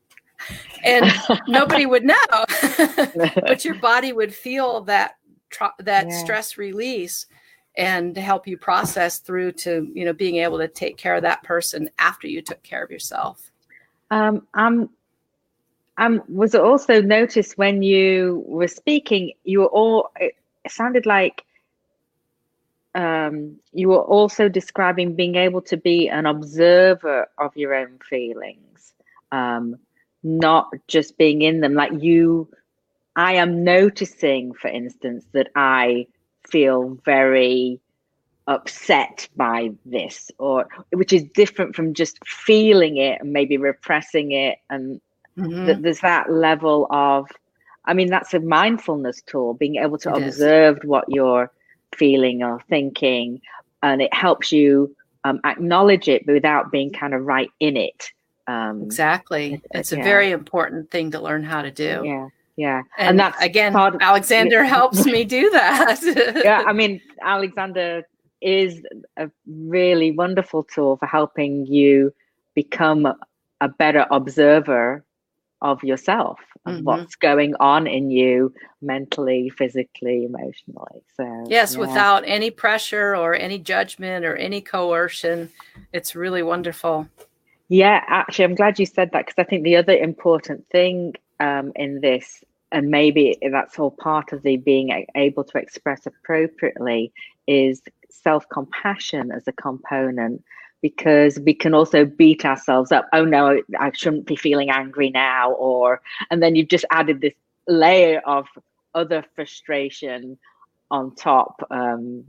and 0.84 1.12
nobody 1.48 1.84
would 1.84 2.04
know, 2.04 2.16
but 3.36 3.64
your 3.64 3.74
body 3.74 4.12
would 4.12 4.34
feel 4.34 4.82
that 4.82 5.16
that 5.80 6.08
yeah. 6.08 6.18
stress 6.22 6.56
release 6.56 7.26
and 7.80 8.14
help 8.16 8.46
you 8.46 8.58
process 8.58 9.18
through 9.18 9.52
to 9.52 9.90
you 9.94 10.04
know 10.04 10.12
being 10.12 10.36
able 10.36 10.58
to 10.58 10.68
take 10.68 10.98
care 10.98 11.14
of 11.14 11.22
that 11.22 11.42
person 11.42 11.88
after 11.98 12.28
you 12.28 12.42
took 12.42 12.62
care 12.62 12.82
of 12.84 12.90
yourself. 12.90 13.50
Um 14.10 14.46
i'm 14.54 14.90
um 15.96 16.22
was 16.28 16.54
also 16.54 17.00
noticed 17.00 17.56
when 17.56 17.82
you 17.82 18.44
were 18.46 18.68
speaking 18.68 19.32
you 19.44 19.60
were 19.60 19.66
all 19.80 20.10
it 20.16 20.34
sounded 20.68 21.06
like 21.06 21.44
um 22.94 23.56
you 23.72 23.88
were 23.88 24.02
also 24.02 24.48
describing 24.48 25.14
being 25.14 25.36
able 25.36 25.62
to 25.62 25.76
be 25.76 26.08
an 26.08 26.26
observer 26.26 27.28
of 27.38 27.56
your 27.56 27.74
own 27.74 27.98
feelings 28.08 28.92
um 29.32 29.76
not 30.22 30.68
just 30.86 31.16
being 31.16 31.40
in 31.40 31.60
them. 31.60 31.72
Like 31.74 31.92
you 32.02 32.48
i 33.16 33.32
am 33.34 33.64
noticing 33.64 34.52
for 34.52 34.68
instance 34.68 35.24
that 35.32 35.48
i 35.56 36.06
feel 36.50 36.98
very 37.04 37.80
upset 38.46 39.28
by 39.36 39.70
this 39.84 40.30
or 40.38 40.66
which 40.92 41.12
is 41.12 41.22
different 41.34 41.76
from 41.76 41.94
just 41.94 42.18
feeling 42.26 42.96
it 42.96 43.20
and 43.20 43.32
maybe 43.32 43.56
repressing 43.56 44.32
it 44.32 44.58
and 44.70 45.00
mm-hmm. 45.38 45.66
th- 45.66 45.78
there's 45.80 46.00
that 46.00 46.32
level 46.32 46.88
of 46.90 47.28
i 47.84 47.94
mean 47.94 48.08
that's 48.08 48.34
a 48.34 48.40
mindfulness 48.40 49.22
tool 49.22 49.54
being 49.54 49.76
able 49.76 49.98
to 49.98 50.12
it 50.12 50.22
observe 50.22 50.78
is. 50.78 50.84
what 50.84 51.04
you're 51.08 51.50
feeling 51.94 52.42
or 52.42 52.60
thinking 52.68 53.40
and 53.82 54.02
it 54.02 54.12
helps 54.12 54.50
you 54.50 54.94
um, 55.22 55.38
acknowledge 55.44 56.08
it 56.08 56.26
but 56.26 56.32
without 56.32 56.72
being 56.72 56.90
kind 56.90 57.14
of 57.14 57.24
right 57.24 57.50
in 57.60 57.76
it 57.76 58.10
um, 58.48 58.82
exactly 58.82 59.62
it's 59.72 59.92
yeah. 59.92 60.00
a 60.00 60.02
very 60.02 60.32
important 60.32 60.90
thing 60.90 61.12
to 61.12 61.20
learn 61.20 61.44
how 61.44 61.62
to 61.62 61.70
do 61.70 62.02
yeah 62.04 62.28
yeah. 62.60 62.82
And, 62.98 63.08
and 63.08 63.20
that's 63.20 63.40
again 63.42 63.74
of, 63.74 63.96
alexander 64.00 64.64
helps 64.64 65.06
me 65.06 65.24
do 65.24 65.48
that. 65.50 65.98
Yeah 66.44 66.62
i 66.66 66.72
mean 66.72 67.00
alexander 67.22 68.02
is 68.40 68.82
a 69.16 69.30
really 69.46 70.10
wonderful 70.12 70.64
tool 70.64 70.96
for 70.98 71.06
helping 71.06 71.66
you 71.66 72.12
become 72.54 73.06
a 73.60 73.68
better 73.68 74.06
observer 74.10 75.04
of 75.62 75.82
yourself 75.82 76.38
and 76.66 76.76
mm-hmm. 76.76 76.84
what's 76.84 77.16
going 77.16 77.54
on 77.60 77.86
in 77.86 78.10
you 78.10 78.52
mentally 78.82 79.50
physically 79.50 80.24
emotionally. 80.24 81.02
So 81.16 81.44
yes 81.48 81.74
yeah. 81.74 81.80
without 81.80 82.22
any 82.26 82.50
pressure 82.50 83.16
or 83.16 83.34
any 83.34 83.58
judgment 83.58 84.24
or 84.24 84.36
any 84.36 84.60
coercion 84.60 85.50
it's 85.92 86.14
really 86.14 86.42
wonderful. 86.42 87.08
Yeah 87.68 88.04
actually 88.08 88.46
i'm 88.46 88.54
glad 88.54 88.78
you 88.78 88.86
said 88.86 89.10
that 89.12 89.26
because 89.26 89.38
i 89.38 89.44
think 89.48 89.64
the 89.64 89.76
other 89.76 89.96
important 89.96 90.66
thing 90.70 91.14
um, 91.40 91.72
in 91.74 92.00
this 92.00 92.44
and 92.72 92.90
maybe 92.90 93.36
that's 93.50 93.78
all 93.78 93.90
part 93.90 94.32
of 94.32 94.42
the 94.42 94.56
being 94.56 95.06
able 95.14 95.44
to 95.44 95.58
express 95.58 96.06
appropriately 96.06 97.12
is 97.46 97.82
self-compassion 98.10 99.30
as 99.32 99.46
a 99.48 99.52
component 99.52 100.42
because 100.82 101.38
we 101.40 101.52
can 101.52 101.74
also 101.74 102.04
beat 102.04 102.44
ourselves 102.44 102.90
up. 102.92 103.06
Oh 103.12 103.24
no 103.24 103.60
i 103.78 103.90
shouldn't 103.92 104.26
be 104.26 104.36
feeling 104.36 104.70
angry 104.70 105.10
now 105.10 105.52
or 105.52 106.00
and 106.30 106.42
then 106.42 106.54
you've 106.54 106.68
just 106.68 106.84
added 106.90 107.20
this 107.20 107.34
layer 107.68 108.20
of 108.26 108.46
other 108.94 109.24
frustration 109.34 110.38
on 110.90 111.14
top 111.14 111.62
um, 111.70 112.24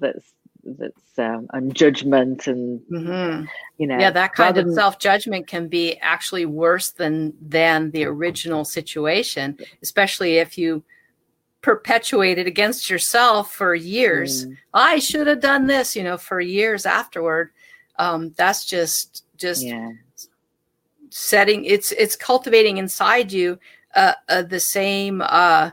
that's 0.00 0.32
that's 0.64 1.18
um, 1.18 1.46
and 1.52 1.74
judgment 1.74 2.46
and 2.46 2.80
Mhm. 2.90 3.48
you 3.78 3.86
know 3.86 3.98
yeah 3.98 4.10
that 4.10 4.34
kind 4.34 4.56
of 4.58 4.66
than- 4.66 4.74
self-judgment 4.74 5.46
can 5.46 5.68
be 5.68 5.96
actually 5.98 6.46
worse 6.46 6.90
than 6.90 7.32
than 7.40 7.90
the 7.90 8.04
original 8.04 8.64
situation 8.64 9.58
especially 9.82 10.38
if 10.38 10.56
you 10.58 10.82
perpetuate 11.62 12.38
it 12.38 12.46
against 12.46 12.88
yourself 12.88 13.52
for 13.52 13.74
years. 13.74 14.46
Mm, 14.46 14.56
i 14.74 14.98
should 14.98 15.26
have 15.26 15.40
done 15.40 15.66
this 15.66 15.94
you 15.96 16.02
know 16.02 16.16
for 16.16 16.40
years 16.40 16.86
afterward. 16.86 17.50
Um, 17.98 18.32
that's 18.36 18.64
just 18.64 19.24
just 19.36 19.66
yeah. 19.66 19.90
setting 21.10 21.64
it's 21.64 21.92
it's 21.92 22.16
cultivating 22.16 22.78
inside 22.78 23.30
you 23.32 23.58
uh, 23.94 24.14
uh, 24.28 24.42
the 24.42 24.60
same 24.60 25.20
uh, 25.20 25.70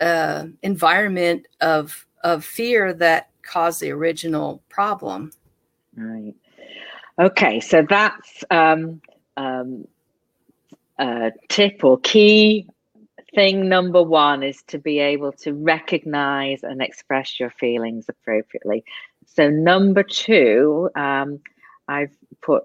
uh, 0.00 0.46
environment 0.62 1.46
of 1.60 2.06
of 2.22 2.44
fear 2.44 2.92
that 2.94 3.28
caused 3.46 3.80
the 3.80 3.90
original 3.90 4.62
problem 4.68 5.32
Right. 5.96 6.34
Okay, 7.18 7.60
so 7.60 7.84
that's 7.88 8.44
um, 8.50 9.00
um, 9.38 9.88
a 10.98 11.32
tip 11.48 11.82
or 11.82 11.98
key 11.98 12.68
thing 13.34 13.68
number 13.68 14.02
one 14.02 14.42
is 14.42 14.62
to 14.66 14.78
be 14.78 14.98
able 14.98 15.32
to 15.32 15.52
recognize 15.54 16.62
and 16.62 16.82
express 16.82 17.40
your 17.40 17.50
feelings 17.50 18.06
appropriately. 18.08 18.84
So, 19.26 19.48
number 19.48 20.02
two, 20.02 20.90
um, 20.94 21.40
I've 21.88 22.14
put, 22.42 22.64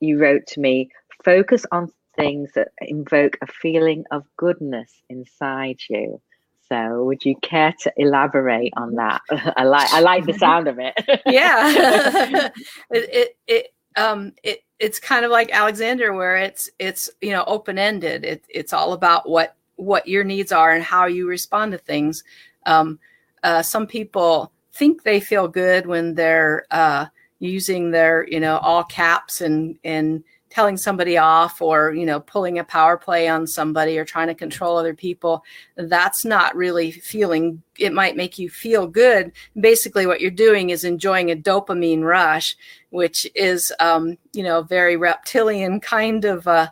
you 0.00 0.18
wrote 0.18 0.46
to 0.48 0.60
me, 0.60 0.88
focus 1.22 1.66
on 1.70 1.92
things 2.16 2.52
that 2.54 2.68
invoke 2.80 3.36
a 3.42 3.46
feeling 3.46 4.04
of 4.10 4.24
goodness 4.38 4.90
inside 5.10 5.80
you. 5.90 6.20
So, 6.68 7.04
would 7.04 7.24
you 7.24 7.36
care 7.36 7.74
to 7.80 7.92
elaborate 7.96 8.72
on 8.76 8.94
that? 8.94 9.20
I 9.56 9.64
like 9.64 9.92
I 9.92 10.00
like 10.00 10.24
the 10.26 10.32
sound 10.32 10.68
of 10.68 10.78
it. 10.78 10.94
yeah 11.26 12.50
it, 12.90 13.10
it 13.12 13.36
it 13.46 13.74
um 13.96 14.32
it 14.42 14.64
it's 14.78 14.98
kind 14.98 15.24
of 15.24 15.30
like 15.30 15.52
alexander 15.52 16.12
where 16.12 16.36
it's 16.36 16.68
it's 16.78 17.10
you 17.20 17.30
know 17.30 17.44
open 17.46 17.78
ended 17.78 18.24
it, 18.24 18.44
it's 18.48 18.72
all 18.72 18.92
about 18.92 19.28
what 19.28 19.56
what 19.76 20.08
your 20.08 20.24
needs 20.24 20.52
are 20.52 20.72
and 20.72 20.82
how 20.82 21.06
you 21.06 21.28
respond 21.28 21.72
to 21.72 21.78
things 21.78 22.24
um 22.66 22.98
uh, 23.42 23.62
some 23.62 23.86
people 23.86 24.50
think 24.72 25.02
they 25.02 25.20
feel 25.20 25.46
good 25.46 25.86
when 25.86 26.14
they're 26.14 26.64
uh 26.70 27.06
using 27.38 27.90
their 27.90 28.26
you 28.28 28.40
know 28.40 28.58
all 28.58 28.82
caps 28.84 29.40
and 29.40 29.78
and 29.84 30.24
telling 30.54 30.76
somebody 30.76 31.18
off 31.18 31.60
or 31.60 31.92
you 31.94 32.06
know 32.06 32.20
pulling 32.20 32.60
a 32.60 32.64
power 32.64 32.96
play 32.96 33.26
on 33.26 33.44
somebody 33.44 33.98
or 33.98 34.04
trying 34.04 34.28
to 34.28 34.34
control 34.36 34.76
other 34.76 34.94
people 34.94 35.42
that's 35.76 36.24
not 36.24 36.54
really 36.54 36.92
feeling 36.92 37.60
it 37.76 37.92
might 37.92 38.16
make 38.16 38.38
you 38.38 38.48
feel 38.48 38.86
good. 38.86 39.32
Basically 39.58 40.06
what 40.06 40.20
you're 40.20 40.30
doing 40.30 40.70
is 40.70 40.84
enjoying 40.84 41.32
a 41.32 41.36
dopamine 41.36 42.04
rush 42.04 42.56
which 42.90 43.28
is 43.34 43.72
um, 43.80 44.16
you 44.32 44.44
know 44.44 44.62
very 44.62 44.96
reptilian 44.96 45.80
kind 45.80 46.24
of 46.24 46.46
uh, 46.46 46.68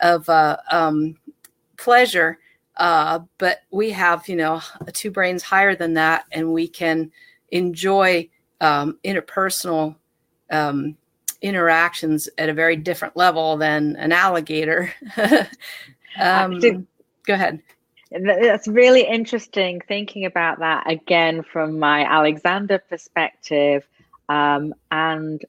of 0.00 0.28
uh, 0.28 0.56
um, 0.72 1.16
pleasure. 1.76 2.38
Uh, 2.76 3.20
but 3.38 3.60
we 3.70 3.90
have 3.90 4.28
you 4.28 4.34
know 4.34 4.60
two 4.92 5.12
brains 5.12 5.44
higher 5.44 5.76
than 5.76 5.94
that 5.94 6.24
and 6.32 6.52
we 6.52 6.66
can 6.66 7.12
enjoy 7.52 8.28
um, 8.60 8.98
interpersonal 9.04 9.94
um, 10.50 10.96
interactions 11.42 12.28
at 12.38 12.48
a 12.48 12.54
very 12.54 12.76
different 12.76 13.16
level 13.16 13.56
than 13.56 13.96
an 13.96 14.12
alligator 14.12 14.92
um, 16.20 16.60
go 16.60 17.34
ahead 17.34 17.60
That's 18.10 18.66
really 18.66 19.02
interesting 19.02 19.80
thinking 19.86 20.24
about 20.24 20.58
that 20.58 20.90
again 20.90 21.42
from 21.42 21.78
my 21.78 22.04
Alexander 22.04 22.78
perspective. 22.78 23.86
Um, 24.28 24.74
and, 24.90 25.44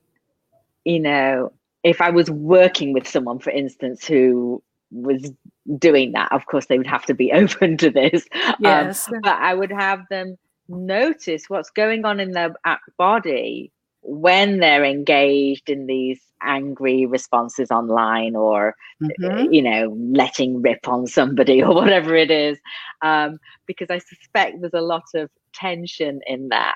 you 0.85 0.99
know, 0.99 1.53
if 1.83 2.01
I 2.01 2.11
was 2.11 2.29
working 2.29 2.93
with 2.93 3.07
someone, 3.07 3.39
for 3.39 3.49
instance, 3.49 4.05
who 4.05 4.61
was 4.91 5.31
doing 5.79 6.11
that, 6.11 6.31
of 6.31 6.45
course, 6.45 6.67
they 6.67 6.77
would 6.77 6.87
have 6.87 7.05
to 7.05 7.15
be 7.15 7.31
open 7.33 7.77
to 7.77 7.89
this. 7.89 8.27
Um, 8.33 8.55
yes 8.59 9.09
but 9.23 9.39
I 9.39 9.55
would 9.55 9.71
have 9.71 10.07
them 10.09 10.37
notice 10.67 11.49
what's 11.49 11.71
going 11.71 12.05
on 12.05 12.19
in 12.19 12.31
their 12.31 12.53
body 12.97 13.71
when 14.01 14.59
they're 14.59 14.85
engaged 14.85 15.69
in 15.69 15.85
these 15.85 16.19
angry 16.41 17.05
responses 17.05 17.71
online 17.71 18.35
or 18.35 18.75
Mhm. 19.01 19.53
you 19.53 19.61
know, 19.61 19.95
letting 19.99 20.61
rip 20.61 20.87
on 20.87 21.07
somebody 21.07 21.63
or 21.63 21.73
whatever 21.73 22.15
it 22.15 22.29
is, 22.31 22.59
um, 23.01 23.39
because 23.65 23.89
I 23.89 23.99
suspect 23.99 24.61
there's 24.61 24.73
a 24.73 24.81
lot 24.81 25.03
of 25.15 25.29
tension 25.53 26.21
in 26.27 26.49
that. 26.49 26.75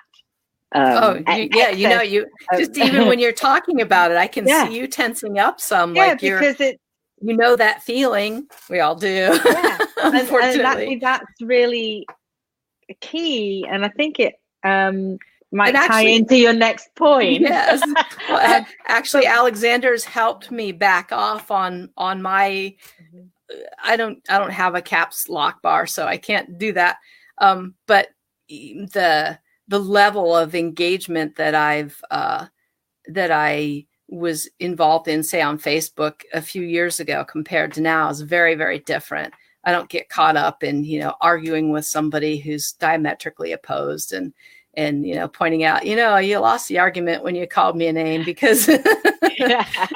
Um, 0.74 1.24
oh 1.28 1.34
you, 1.34 1.48
yeah 1.52 1.70
you 1.70 1.88
know 1.88 2.02
you 2.02 2.26
just 2.58 2.78
even 2.78 3.08
when 3.08 3.20
you're 3.20 3.32
talking 3.32 3.80
about 3.80 4.12
it 4.12 4.18
i 4.18 4.28
can 4.28 4.46
Yeah. 4.48 4.68
see 4.68 4.76
you 4.78 4.88
tensing 4.88 5.40
up 5.40 5.62
some 5.62 5.96
yeah, 5.96 6.08
like 6.08 6.22
you're 6.22 6.40
because 6.40 6.60
it, 6.60 6.82
you 7.22 7.38
know 7.38 7.56
that 7.56 7.82
feeling 7.84 8.48
we 8.70 8.80
all 8.82 8.96
do 8.96 9.08
yeah, 9.46 9.80
and, 10.04 10.16
and 10.16 10.16
unfortunately 10.16 10.96
that, 10.96 11.22
that's 11.22 11.42
really 11.42 12.06
key, 13.00 13.66
and 13.70 13.86
I 13.86 13.90
think 13.90 14.20
it 14.20 14.36
um, 14.64 15.18
might 15.56 15.74
And 15.74 15.88
tie 15.88 16.02
into 16.02 16.38
your 16.38 16.54
next 16.54 16.94
point. 16.96 17.42
yes. 17.42 17.82
Well, 18.30 18.66
actually 18.88 19.26
alexander's 19.26 20.04
helped 20.04 20.52
me 20.52 20.72
back 20.72 21.12
off 21.12 21.50
on 21.50 21.90
on 21.98 22.22
my 22.22 22.76
i 23.84 23.96
don't 23.96 24.20
i 24.30 24.38
don't 24.38 24.52
have 24.52 24.76
a 24.76 24.82
caps 24.82 25.30
lock 25.30 25.62
bar 25.62 25.86
so 25.88 26.06
i 26.06 26.18
can't 26.18 26.58
do 26.58 26.74
that. 26.74 26.98
Um 27.38 27.76
but 27.88 28.10
the 28.50 29.40
the 29.68 29.80
level 29.80 30.36
of 30.36 30.54
engagement 30.54 31.36
that 31.38 31.56
i've 31.56 32.00
uh 32.12 32.46
that 33.08 33.32
i 33.32 33.86
was 34.08 34.48
involved 34.60 35.08
in 35.08 35.24
say 35.24 35.42
on 35.42 35.58
facebook 35.58 36.22
a 36.34 36.42
few 36.42 36.62
years 36.62 37.00
ago 37.00 37.26
compared 37.26 37.74
to 37.74 37.82
now 37.82 38.10
is 38.10 38.22
very 38.22 38.56
very 38.56 38.80
different. 38.80 39.34
I 39.64 39.72
don't 39.72 39.90
get 39.90 40.10
caught 40.10 40.38
up 40.38 40.64
in 40.64 40.84
you 40.84 41.00
know 41.00 41.16
arguing 41.22 41.72
with 41.72 41.86
somebody 41.86 42.38
who's 42.38 42.74
diametrically 42.74 43.52
opposed 43.52 44.14
and 44.14 44.34
and 44.78 45.06
you 45.08 45.16
know 45.16 45.28
pointing 45.28 45.64
out 45.64 45.86
you 45.86 45.96
know 45.96 46.18
you 46.18 46.38
lost 46.40 46.68
the 46.68 46.80
argument 46.80 47.24
when 47.24 47.36
you 47.36 47.48
called 47.48 47.76
me 47.78 47.88
a 47.88 47.94
name 47.94 48.24
because 48.24 48.68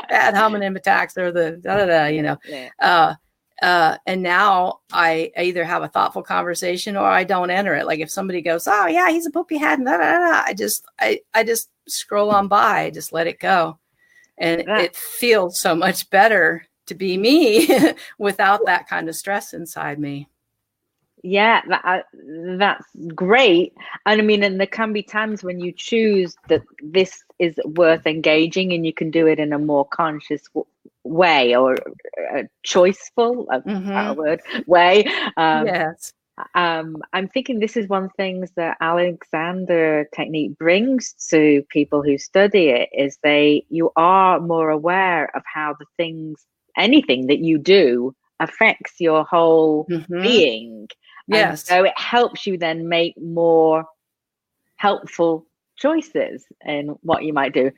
ad 0.09 0.35
hominem 0.35 0.75
attacks 0.75 1.17
or 1.17 1.31
the 1.31 1.51
da 1.63 1.77
da 1.77 1.85
da 1.85 2.05
you 2.05 2.21
know. 2.21 2.37
Yeah. 2.47 2.69
uh 2.79 3.13
uh 3.61 3.97
and 4.05 4.23
now 4.23 4.79
I 4.91 5.31
either 5.37 5.65
have 5.65 5.83
a 5.83 5.87
thoughtful 5.89 6.23
conversation 6.23 6.95
or 6.95 7.05
I 7.07 7.25
don't 7.25 7.49
enter 7.51 7.75
it. 7.75 7.85
Like 7.85 7.99
if 7.99 8.09
somebody 8.09 8.41
goes 8.41 8.67
oh 8.67 8.87
yeah 8.87 9.09
he's 9.09 9.25
a 9.25 9.31
poopy 9.31 9.57
head 9.57 9.79
and 9.79 9.85
da, 9.87 9.97
da, 9.97 10.11
da, 10.11 10.19
da, 10.19 10.43
I 10.45 10.53
just 10.53 10.85
I 10.99 11.19
I 11.33 11.43
just 11.43 11.69
scroll 11.87 12.31
on 12.31 12.47
by 12.47 12.81
I 12.83 12.89
just 12.89 13.11
let 13.13 13.27
it 13.27 13.39
go. 13.39 13.77
And 14.37 14.61
That- 14.67 14.81
it 14.81 14.95
feels 14.95 15.59
so 15.59 15.75
much 15.75 16.09
better 16.09 16.65
to 16.85 16.95
be 16.95 17.17
me 17.17 17.67
without 18.17 18.65
that 18.65 18.87
kind 18.87 19.09
of 19.09 19.15
stress 19.15 19.53
inside 19.53 19.99
me 19.99 20.27
Yeah, 21.23 21.61
that, 21.67 21.81
uh, 21.85 21.99
that's 22.57 22.85
great. 23.15 23.73
And 24.05 24.21
I 24.21 24.23
mean, 24.23 24.43
and 24.43 24.59
there 24.59 24.67
can 24.67 24.93
be 24.93 25.03
times 25.03 25.43
when 25.43 25.59
you 25.59 25.73
choose 25.75 26.37
that 26.47 26.63
this 26.81 27.23
is 27.39 27.59
worth 27.65 28.05
engaging 28.05 28.73
and 28.73 28.85
you 28.85 28.93
can 28.93 29.11
do 29.11 29.27
it 29.27 29.39
in 29.39 29.53
a 29.53 29.59
more 29.59 29.85
conscious 29.85 30.43
w- 30.53 30.65
way 31.03 31.55
or 31.55 31.75
a 32.33 32.43
choiceful, 32.65 33.45
uh, 33.51 33.61
Mhm. 33.65 34.11
a 34.11 34.13
word, 34.13 34.41
way. 34.67 35.05
Um, 35.37 35.73
yes 35.73 36.13
um, 36.55 36.97
I'm 37.13 37.27
thinking 37.27 37.59
this 37.59 37.77
is 37.77 37.87
one 37.87 38.05
of 38.05 38.09
the 38.11 38.23
things 38.23 38.51
that 38.55 38.77
Alexander 38.81 40.07
technique 40.15 40.57
brings 40.57 41.13
to 41.29 41.63
people 41.69 42.01
who 42.03 42.17
study 42.17 42.69
it 42.69 42.89
is 42.93 43.17
they 43.23 43.65
you 43.69 43.91
are 43.95 44.39
more 44.39 44.69
aware 44.69 45.35
of 45.35 45.43
how 45.53 45.75
the 45.79 45.85
things 45.97 46.45
anything 46.77 47.27
that 47.27 47.39
you 47.39 47.57
do 47.57 48.15
affects 48.39 48.95
your 48.99 49.23
whole 49.25 49.89
Mhm. 49.89 50.19
being. 50.21 50.87
And 51.31 51.57
yes 51.57 51.65
so 51.65 51.83
it 51.83 51.97
helps 51.97 52.45
you 52.47 52.57
then 52.57 52.87
make 52.89 53.17
more 53.21 53.85
helpful 54.77 55.45
choices 55.77 56.45
in 56.65 56.89
what 57.01 57.23
you 57.23 57.33
might 57.33 57.53
do. 57.53 57.71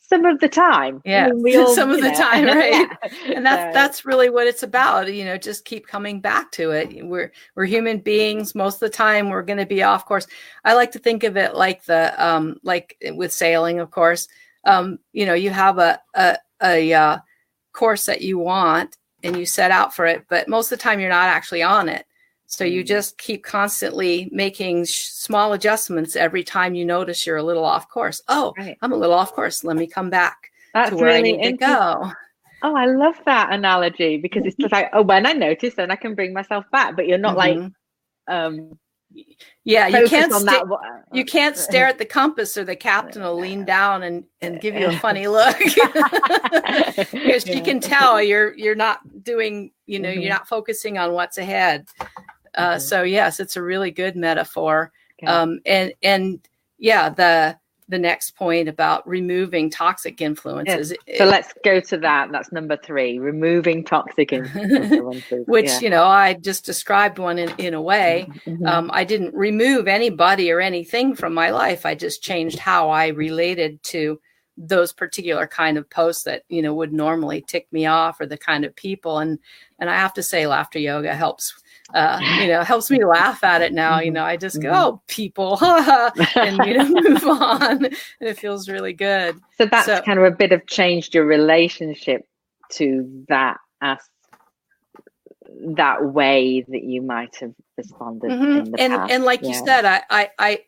Some 0.00 0.26
of 0.26 0.38
the 0.40 0.48
time. 0.48 1.02
I 1.06 1.08
Yeah, 1.08 1.28
mean, 1.30 1.58
all, 1.60 1.74
some 1.74 1.90
of 1.90 1.96
the 2.02 2.10
know, 2.10 2.14
time, 2.14 2.44
right? 2.46 2.72
yeah. 2.72 3.34
and 3.34 3.44
that's 3.46 3.64
So, 3.64 3.72
that's 3.72 4.04
really 4.04 4.28
what 4.30 4.46
it's 4.46 4.62
about 4.62 5.12
you 5.12 5.24
know 5.24 5.36
just 5.38 5.64
keep 5.64 5.86
coming 5.86 6.20
back 6.20 6.50
to 6.52 6.70
it 6.72 7.04
we're 7.06 7.32
we're 7.56 7.64
human 7.64 7.98
beings 7.98 8.54
most 8.54 8.74
of 8.76 8.80
the 8.80 8.88
time 8.90 9.30
we're 9.30 9.42
going 9.42 9.58
to 9.58 9.66
be 9.66 9.82
off 9.82 10.04
course 10.06 10.26
i 10.64 10.74
like 10.74 10.92
to 10.92 10.98
think 10.98 11.24
of 11.24 11.36
it 11.36 11.54
like 11.54 11.84
the 11.84 12.12
um 12.24 12.56
like 12.62 12.96
with 13.12 13.32
sailing 13.32 13.80
of 13.80 13.90
course 13.90 14.28
um 14.66 14.98
you 15.12 15.24
know 15.26 15.34
you 15.34 15.50
have 15.50 15.78
a 15.78 15.98
a, 16.14 16.36
a 16.62 16.92
uh, 16.92 17.18
course 17.72 18.06
that 18.06 18.20
you 18.22 18.38
want 18.38 18.96
and 19.22 19.36
you 19.36 19.46
set 19.46 19.70
out 19.70 19.94
for 19.94 20.06
it 20.06 20.24
but 20.28 20.48
most 20.48 20.70
of 20.70 20.78
the 20.78 20.82
time 20.82 21.00
you're 21.00 21.08
not 21.08 21.28
actually 21.28 21.62
on 21.62 21.88
it 21.88 22.06
so 22.54 22.64
you 22.64 22.82
Mm. 22.82 22.86
just 22.86 23.18
keep 23.18 23.42
constantly 23.44 24.28
making 24.32 24.84
sh- 24.84 25.08
small 25.10 25.52
adjustments 25.52 26.16
every 26.16 26.44
time 26.44 26.74
you 26.74 26.84
notice 26.84 27.26
you're 27.26 27.36
a 27.36 27.42
little 27.42 27.64
off 27.64 27.88
course 27.88 28.22
oh 28.28 28.52
Right. 28.56 28.76
i'm 28.82 28.92
a 28.92 28.96
little 28.96 29.14
off 29.16 29.32
course 29.32 29.64
let 29.64 29.76
me 29.76 29.86
come 29.86 30.10
back 30.10 30.50
That's 30.72 30.90
to 30.90 30.96
where 30.96 31.10
i 31.10 31.16
really 31.16 31.32
need 31.36 31.50
to 31.52 31.56
go 31.56 32.10
Oh, 32.66 32.74
I 32.74 32.86
love 32.86 33.16
that 33.26 33.52
analogy 33.52 34.16
because 34.16 34.46
it's 34.46 34.56
just 34.56 34.72
like, 34.72 34.88
oh, 34.94 35.02
when 35.02 35.26
I 35.26 35.34
notice, 35.34 35.74
then 35.74 35.90
I 35.90 35.96
can 35.96 36.14
bring 36.14 36.32
myself 36.32 36.64
back. 36.72 36.96
But 36.96 37.06
you're 37.06 37.18
not 37.18 37.36
like 37.36 37.58
Mhm. 37.58 37.72
um 38.26 38.78
yeah, 39.64 39.86
you 39.86 40.08
can't 40.08 40.32
sta- 40.32 40.64
you 41.12 41.24
can't 41.26 41.58
stare 41.58 41.86
at 41.86 41.98
the 41.98 42.06
compass, 42.06 42.56
or 42.56 42.64
the 42.64 42.74
captain 42.90 43.22
will 43.22 43.36
lean 43.38 43.66
down 43.66 44.02
and, 44.02 44.24
and 44.40 44.62
give 44.62 44.74
you 44.74 44.86
a 44.86 44.96
funny 44.98 45.26
look 45.38 45.56
because 47.12 47.44
she 47.44 47.60
can 47.60 47.80
tell 47.80 48.20
you're 48.22 48.56
you're 48.56 48.74
not 48.74 49.00
doing 49.22 49.70
you 49.86 49.98
know 49.98 50.08
mm-hmm. 50.08 50.20
you're 50.20 50.32
not 50.32 50.48
focusing 50.48 50.96
on 50.96 51.12
what's 51.12 51.36
ahead. 51.36 51.86
Uh, 52.56 52.70
mm-hmm. 52.70 52.80
So 52.80 53.02
yes, 53.02 53.40
it's 53.40 53.56
a 53.56 53.62
really 53.62 53.90
good 53.90 54.16
metaphor, 54.16 54.92
okay. 55.22 55.30
um, 55.30 55.60
and 55.66 55.92
and 56.02 56.40
yeah, 56.78 57.08
the 57.08 57.58
the 57.88 57.98
next 57.98 58.32
point 58.32 58.68
about 58.68 59.06
removing 59.06 59.68
toxic 59.70 60.20
influences. 60.20 60.92
Yeah. 61.06 61.18
So 61.18 61.24
let's 61.26 61.52
go 61.64 61.80
to 61.80 61.98
that. 61.98 62.32
That's 62.32 62.50
number 62.50 62.76
three, 62.76 63.18
removing 63.18 63.84
toxic 63.84 64.32
influences. 64.32 65.46
Which, 65.46 65.66
yeah. 65.66 65.80
you 65.80 65.90
know, 65.90 66.04
I 66.04 66.34
just 66.34 66.64
described 66.64 67.18
one 67.18 67.38
in, 67.38 67.52
in 67.58 67.74
a 67.74 67.82
way. 67.82 68.26
Mm-hmm. 68.46 68.66
Um, 68.66 68.90
I 68.92 69.04
didn't 69.04 69.34
remove 69.34 69.86
anybody 69.86 70.50
or 70.50 70.60
anything 70.60 71.14
from 71.14 71.34
my 71.34 71.50
life. 71.50 71.84
I 71.84 71.94
just 71.94 72.22
changed 72.22 72.58
how 72.58 72.90
I 72.90 73.08
related 73.08 73.82
to 73.84 74.18
those 74.56 74.92
particular 74.92 75.46
kind 75.46 75.76
of 75.76 75.90
posts 75.90 76.22
that, 76.22 76.44
you 76.48 76.62
know, 76.62 76.74
would 76.74 76.92
normally 76.92 77.44
tick 77.46 77.66
me 77.70 77.86
off 77.86 78.20
or 78.20 78.26
the 78.26 78.38
kind 78.38 78.64
of 78.64 78.74
people. 78.76 79.18
And, 79.18 79.38
and 79.78 79.90
I 79.90 79.96
have 79.96 80.14
to 80.14 80.22
say 80.22 80.46
laughter 80.46 80.78
yoga 80.78 81.14
helps 81.14 81.52
uh, 81.92 82.18
you 82.40 82.48
know, 82.48 82.62
helps 82.62 82.90
me 82.90 83.04
laugh 83.04 83.44
at 83.44 83.60
it 83.60 83.72
now. 83.72 83.98
You 83.98 84.06
mm-hmm. 84.06 84.14
know, 84.14 84.24
I 84.24 84.36
just 84.36 84.60
go, 84.60 84.68
mm-hmm. 84.68 84.76
oh, 84.76 85.02
people, 85.06 85.58
and 86.36 86.66
you 86.66 86.78
know, 86.78 86.88
move 87.10 87.24
on. 87.24 87.84
And 87.84 87.96
it 88.20 88.38
feels 88.38 88.68
really 88.68 88.94
good. 88.94 89.38
So 89.58 89.66
that's 89.66 89.86
so, 89.86 90.00
kind 90.00 90.18
of 90.18 90.24
a 90.24 90.30
bit 90.30 90.52
of 90.52 90.66
changed 90.66 91.14
your 91.14 91.26
relationship 91.26 92.26
to 92.72 93.24
that 93.28 93.58
as 93.82 93.98
that 95.76 96.12
way 96.12 96.64
that 96.68 96.84
you 96.84 97.02
might 97.02 97.36
have 97.36 97.54
responded 97.76 98.30
mm-hmm. 98.30 98.74
and 98.78 98.94
past. 98.94 99.12
and 99.12 99.24
like 99.24 99.42
yeah. 99.42 99.48
you 99.48 99.54
said, 99.54 99.84
I, 99.84 100.02
I, 100.08 100.30
I, 100.38 100.58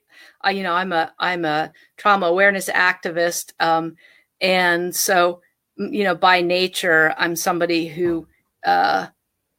I, 0.42 0.50
you 0.50 0.62
know, 0.62 0.74
I'm 0.74 0.92
a 0.92 1.12
I'm 1.18 1.44
a 1.46 1.72
trauma 1.96 2.26
awareness 2.26 2.68
activist, 2.68 3.52
um, 3.58 3.96
and 4.40 4.94
so 4.94 5.40
you 5.78 6.04
know, 6.04 6.14
by 6.14 6.42
nature, 6.42 7.14
I'm 7.16 7.36
somebody 7.36 7.86
who. 7.86 8.28
Uh, 8.64 9.06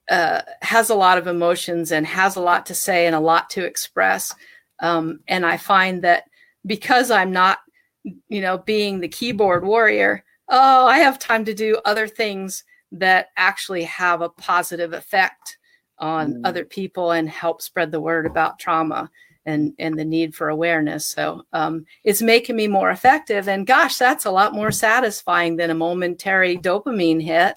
uh, 0.09 0.41
has 0.61 0.89
a 0.89 0.95
lot 0.95 1.17
of 1.17 1.27
emotions 1.27 1.91
and 1.91 2.05
has 2.05 2.35
a 2.35 2.41
lot 2.41 2.65
to 2.67 2.73
say 2.73 3.05
and 3.05 3.15
a 3.15 3.19
lot 3.19 3.49
to 3.51 3.65
express. 3.65 4.33
Um, 4.79 5.19
and 5.27 5.45
I 5.45 5.57
find 5.57 6.03
that 6.03 6.25
because 6.65 7.11
I'm 7.11 7.31
not, 7.31 7.59
you 8.03 8.41
know, 8.41 8.57
being 8.59 8.99
the 8.99 9.07
keyboard 9.07 9.65
warrior, 9.65 10.23
oh, 10.49 10.85
I 10.85 10.99
have 10.99 11.19
time 11.19 11.45
to 11.45 11.53
do 11.53 11.79
other 11.85 12.07
things 12.07 12.63
that 12.93 13.27
actually 13.35 13.83
have 13.83 14.21
a 14.21 14.29
positive 14.29 14.93
effect 14.93 15.57
on 15.99 16.35
mm. 16.35 16.41
other 16.45 16.63
people 16.63 17.11
and 17.11 17.29
help 17.29 17.61
spread 17.61 17.91
the 17.91 17.99
word 17.99 18.25
about 18.25 18.59
trauma 18.59 19.09
and 19.45 19.73
and 19.79 19.97
the 19.97 20.05
need 20.05 20.35
for 20.35 20.49
awareness. 20.49 21.05
So 21.05 21.43
um, 21.53 21.85
it's 22.03 22.21
making 22.21 22.55
me 22.55 22.67
more 22.67 22.91
effective. 22.91 23.47
And 23.47 23.65
gosh, 23.65 23.97
that's 23.97 24.25
a 24.25 24.31
lot 24.31 24.53
more 24.53 24.71
satisfying 24.71 25.55
than 25.55 25.69
a 25.69 25.75
momentary 25.75 26.57
dopamine 26.57 27.23
hit. 27.23 27.55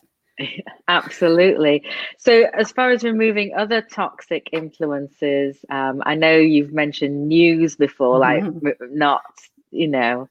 Absolutely. 0.88 1.83
So, 2.18 2.44
as 2.55 2.72
far 2.72 2.90
as 2.90 3.05
removing 3.05 3.55
other 3.55 3.83
toxic 3.83 4.48
influences, 4.53 5.59
um, 5.70 6.03
I 6.05 6.14
know 6.14 6.37
you've 6.37 6.72
mentioned 6.72 7.29
news 7.29 7.76
before, 7.76 8.18
like 8.18 8.42
mm-hmm. 8.42 8.96
not, 8.96 9.22
you 9.70 9.88
know, 9.88 10.29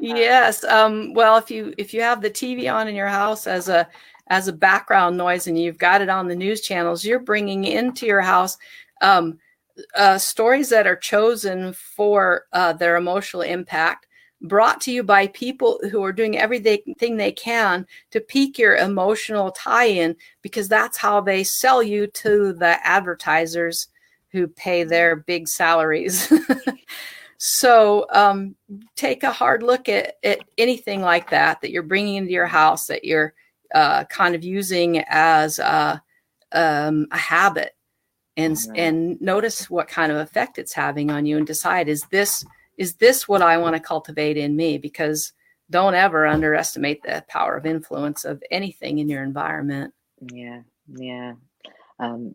yes 0.00 0.64
um, 0.64 1.12
well 1.12 1.36
if 1.36 1.50
you 1.50 1.74
if 1.76 1.92
you 1.92 2.00
have 2.00 2.22
the 2.22 2.30
tv 2.30 2.72
on 2.72 2.88
in 2.88 2.94
your 2.94 3.08
house 3.08 3.46
as 3.46 3.68
a 3.68 3.86
as 4.28 4.48
a 4.48 4.52
background 4.52 5.18
noise 5.18 5.46
and 5.46 5.58
you've 5.58 5.76
got 5.76 6.00
it 6.00 6.08
on 6.08 6.28
the 6.28 6.34
news 6.34 6.62
channels 6.62 7.04
you're 7.04 7.20
bringing 7.20 7.64
into 7.64 8.06
your 8.06 8.22
house 8.22 8.56
um, 9.02 9.38
uh, 9.94 10.18
stories 10.18 10.68
that 10.70 10.86
are 10.86 10.96
chosen 10.96 11.72
for 11.72 12.44
uh, 12.52 12.72
their 12.72 12.96
emotional 12.96 13.42
impact 13.42 14.06
brought 14.42 14.80
to 14.80 14.92
you 14.92 15.02
by 15.02 15.26
people 15.28 15.78
who 15.90 16.02
are 16.02 16.12
doing 16.12 16.38
everything 16.38 17.16
they 17.16 17.32
can 17.32 17.86
to 18.10 18.20
pique 18.20 18.58
your 18.58 18.76
emotional 18.76 19.50
tie-in 19.50 20.16
because 20.40 20.68
that's 20.68 20.96
how 20.96 21.20
they 21.20 21.44
sell 21.44 21.82
you 21.82 22.06
to 22.06 22.54
the 22.54 22.86
advertisers 22.86 23.88
who 24.30 24.48
pay 24.48 24.82
their 24.84 25.16
big 25.16 25.46
salaries. 25.46 26.32
So 27.42 28.06
um, 28.12 28.54
take 28.96 29.22
a 29.22 29.32
hard 29.32 29.62
look 29.62 29.88
at, 29.88 30.16
at, 30.22 30.40
anything 30.58 31.00
like 31.00 31.30
that 31.30 31.62
that 31.62 31.70
you're 31.70 31.82
bringing 31.82 32.16
into 32.16 32.32
your 32.32 32.46
house 32.46 32.86
that 32.88 33.02
you're 33.02 33.32
uh, 33.74 34.04
kind 34.04 34.34
of 34.34 34.44
using 34.44 34.98
as 35.08 35.58
a, 35.58 36.02
um, 36.52 37.06
a 37.10 37.16
habit 37.16 37.74
and 38.40 38.56
right. 38.68 38.78
and 38.78 39.20
notice 39.20 39.68
what 39.70 39.88
kind 39.88 40.10
of 40.10 40.18
effect 40.18 40.58
it's 40.58 40.72
having 40.72 41.10
on 41.10 41.26
you 41.26 41.36
and 41.36 41.46
decide 41.46 41.88
is 41.88 42.02
this 42.10 42.44
is 42.76 42.94
this 42.94 43.28
what 43.28 43.42
I 43.42 43.58
want 43.58 43.76
to 43.76 43.80
cultivate 43.80 44.36
in 44.36 44.56
me 44.56 44.78
because 44.78 45.32
don't 45.68 45.94
ever 45.94 46.26
underestimate 46.26 47.02
the 47.02 47.24
power 47.28 47.56
of 47.56 47.66
influence 47.66 48.24
of 48.24 48.42
anything 48.50 48.98
in 48.98 49.08
your 49.08 49.22
environment. 49.22 49.94
Yeah, 50.32 50.62
yeah. 50.88 51.34
Um, 51.98 52.34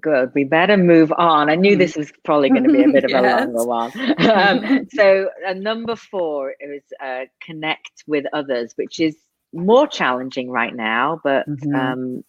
good. 0.00 0.32
We 0.34 0.44
better 0.44 0.76
move 0.76 1.12
on. 1.16 1.48
I 1.48 1.54
knew 1.54 1.72
mm-hmm. 1.72 1.78
this 1.78 1.96
was 1.96 2.12
probably 2.24 2.50
going 2.50 2.64
to 2.64 2.72
be 2.72 2.82
a 2.82 2.88
bit 2.88 3.04
of 3.04 3.10
yes. 3.10 3.24
a 3.24 3.46
longer 3.46 3.64
one. 3.64 3.92
Um, 4.34 4.88
so, 4.92 5.30
uh, 5.46 5.52
number 5.54 5.96
four 5.96 6.54
is 6.60 6.82
uh, 7.02 7.26
connect 7.40 8.04
with 8.06 8.24
others, 8.32 8.72
which 8.76 8.98
is 9.00 9.16
more 9.52 9.86
challenging 9.86 10.50
right 10.50 10.74
now, 10.74 11.20
but 11.22 11.48
mm-hmm. 11.48 11.74
um, 11.74 12.24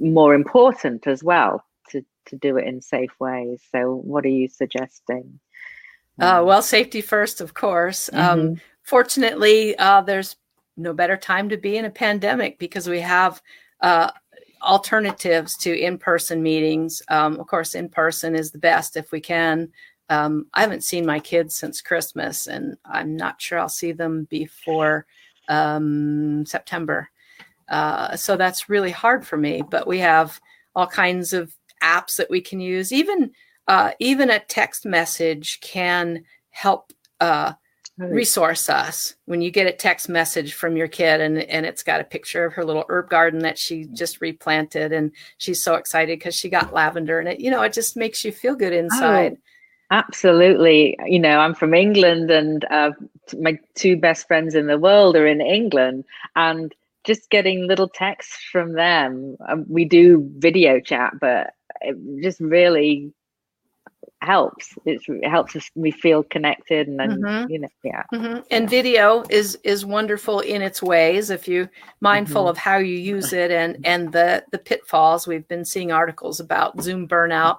more 0.00 0.34
important 0.34 1.06
as 1.06 1.22
well 1.22 1.62
to 2.26 2.36
do 2.36 2.56
it 2.56 2.66
in 2.66 2.80
safe 2.80 3.12
ways. 3.20 3.62
So, 3.72 3.94
what 3.94 4.24
are 4.24 4.28
you 4.28 4.48
suggesting? 4.48 5.40
Uh, 6.20 6.40
um, 6.40 6.46
well, 6.46 6.62
safety 6.62 7.00
first, 7.00 7.40
of 7.40 7.54
course. 7.54 8.10
Um, 8.12 8.18
mm-hmm. 8.18 8.48
Um, 8.48 8.60
fortunately, 8.82 9.76
uh, 9.78 10.02
there's 10.02 10.36
no 10.76 10.92
better 10.92 11.16
time 11.16 11.48
to 11.50 11.56
be 11.56 11.76
in 11.76 11.84
a 11.84 11.90
pandemic 11.90 12.58
because 12.58 12.88
we 12.88 13.00
have 13.00 13.42
uh, 13.80 14.10
alternatives 14.62 15.56
to 15.58 15.78
in-person 15.78 16.42
meetings. 16.42 17.02
Um, 17.08 17.38
of 17.38 17.46
course, 17.46 17.74
in 17.74 17.88
person 17.88 18.34
is 18.34 18.50
the 18.50 18.58
best 18.58 18.96
if 18.96 19.12
we 19.12 19.20
can. 19.20 19.70
Um, 20.08 20.46
I 20.52 20.60
haven't 20.60 20.84
seen 20.84 21.06
my 21.06 21.20
kids 21.20 21.54
since 21.54 21.80
Christmas, 21.80 22.46
and 22.46 22.76
I'm 22.84 23.16
not 23.16 23.40
sure 23.40 23.58
I'll 23.58 23.68
see 23.68 23.92
them 23.92 24.26
before 24.30 25.06
um, 25.48 26.44
September. 26.46 27.08
Uh, 27.68 28.16
so 28.16 28.36
that's 28.36 28.68
really 28.68 28.90
hard 28.90 29.26
for 29.26 29.36
me. 29.36 29.62
But 29.68 29.86
we 29.86 29.98
have 29.98 30.38
all 30.74 30.86
kinds 30.86 31.32
of 31.32 31.54
apps 31.82 32.16
that 32.16 32.30
we 32.30 32.40
can 32.40 32.60
use. 32.60 32.92
Even 32.92 33.32
uh, 33.68 33.92
even 33.98 34.30
a 34.30 34.38
text 34.38 34.84
message 34.86 35.60
can 35.60 36.24
help 36.50 36.92
uh, 37.20 37.52
resource 37.98 38.68
us. 38.68 39.14
When 39.26 39.40
you 39.42 39.50
get 39.50 39.66
a 39.66 39.72
text 39.72 40.08
message 40.08 40.54
from 40.54 40.76
your 40.76 40.88
kid 40.88 41.20
and 41.20 41.38
and 41.38 41.66
it's 41.66 41.82
got 41.82 42.00
a 42.00 42.04
picture 42.04 42.44
of 42.44 42.54
her 42.54 42.64
little 42.64 42.84
herb 42.88 43.10
garden 43.10 43.40
that 43.40 43.58
she 43.58 43.86
just 43.92 44.20
replanted, 44.20 44.92
and 44.92 45.12
she's 45.38 45.62
so 45.62 45.74
excited 45.74 46.18
because 46.18 46.34
she 46.34 46.48
got 46.48 46.72
lavender 46.72 47.20
in 47.20 47.26
it. 47.26 47.40
You 47.40 47.50
know, 47.50 47.62
it 47.62 47.72
just 47.72 47.96
makes 47.96 48.24
you 48.24 48.32
feel 48.32 48.54
good 48.54 48.72
inside. 48.72 49.34
Oh. 49.36 49.42
Absolutely. 49.92 50.96
You 51.04 51.18
know, 51.18 51.38
I'm 51.38 51.54
from 51.54 51.74
England 51.74 52.30
and 52.30 52.64
uh, 52.70 52.92
my 53.38 53.58
two 53.74 53.98
best 53.98 54.26
friends 54.26 54.54
in 54.54 54.66
the 54.66 54.78
world 54.78 55.16
are 55.16 55.26
in 55.26 55.42
England. 55.42 56.04
And 56.34 56.74
just 57.04 57.28
getting 57.28 57.66
little 57.66 57.90
texts 57.90 58.38
from 58.50 58.72
them, 58.72 59.36
um, 59.46 59.66
we 59.68 59.84
do 59.84 60.30
video 60.38 60.80
chat, 60.80 61.12
but 61.20 61.52
it 61.84 62.22
just 62.22 62.40
really 62.40 63.12
helps 64.22 64.74
it's, 64.84 65.04
it 65.08 65.28
helps 65.28 65.56
us 65.56 65.68
we 65.74 65.90
feel 65.90 66.22
connected 66.22 66.86
and 66.86 66.98
then 66.98 67.20
mm-hmm. 67.20 67.50
you 67.50 67.58
know 67.58 67.68
yeah 67.82 68.04
mm-hmm. 68.12 68.40
and 68.50 68.64
yeah. 68.64 68.68
video 68.68 69.24
is 69.30 69.58
is 69.64 69.84
wonderful 69.84 70.40
in 70.40 70.62
its 70.62 70.80
ways 70.80 71.28
if 71.28 71.48
you 71.48 71.68
mindful 72.00 72.42
mm-hmm. 72.42 72.50
of 72.50 72.56
how 72.56 72.76
you 72.76 72.96
use 72.96 73.32
it 73.32 73.50
and 73.50 73.78
and 73.84 74.12
the 74.12 74.44
the 74.52 74.58
pitfalls 74.58 75.26
we've 75.26 75.48
been 75.48 75.64
seeing 75.64 75.90
articles 75.90 76.38
about 76.38 76.80
zoom 76.80 77.06
burnout 77.08 77.58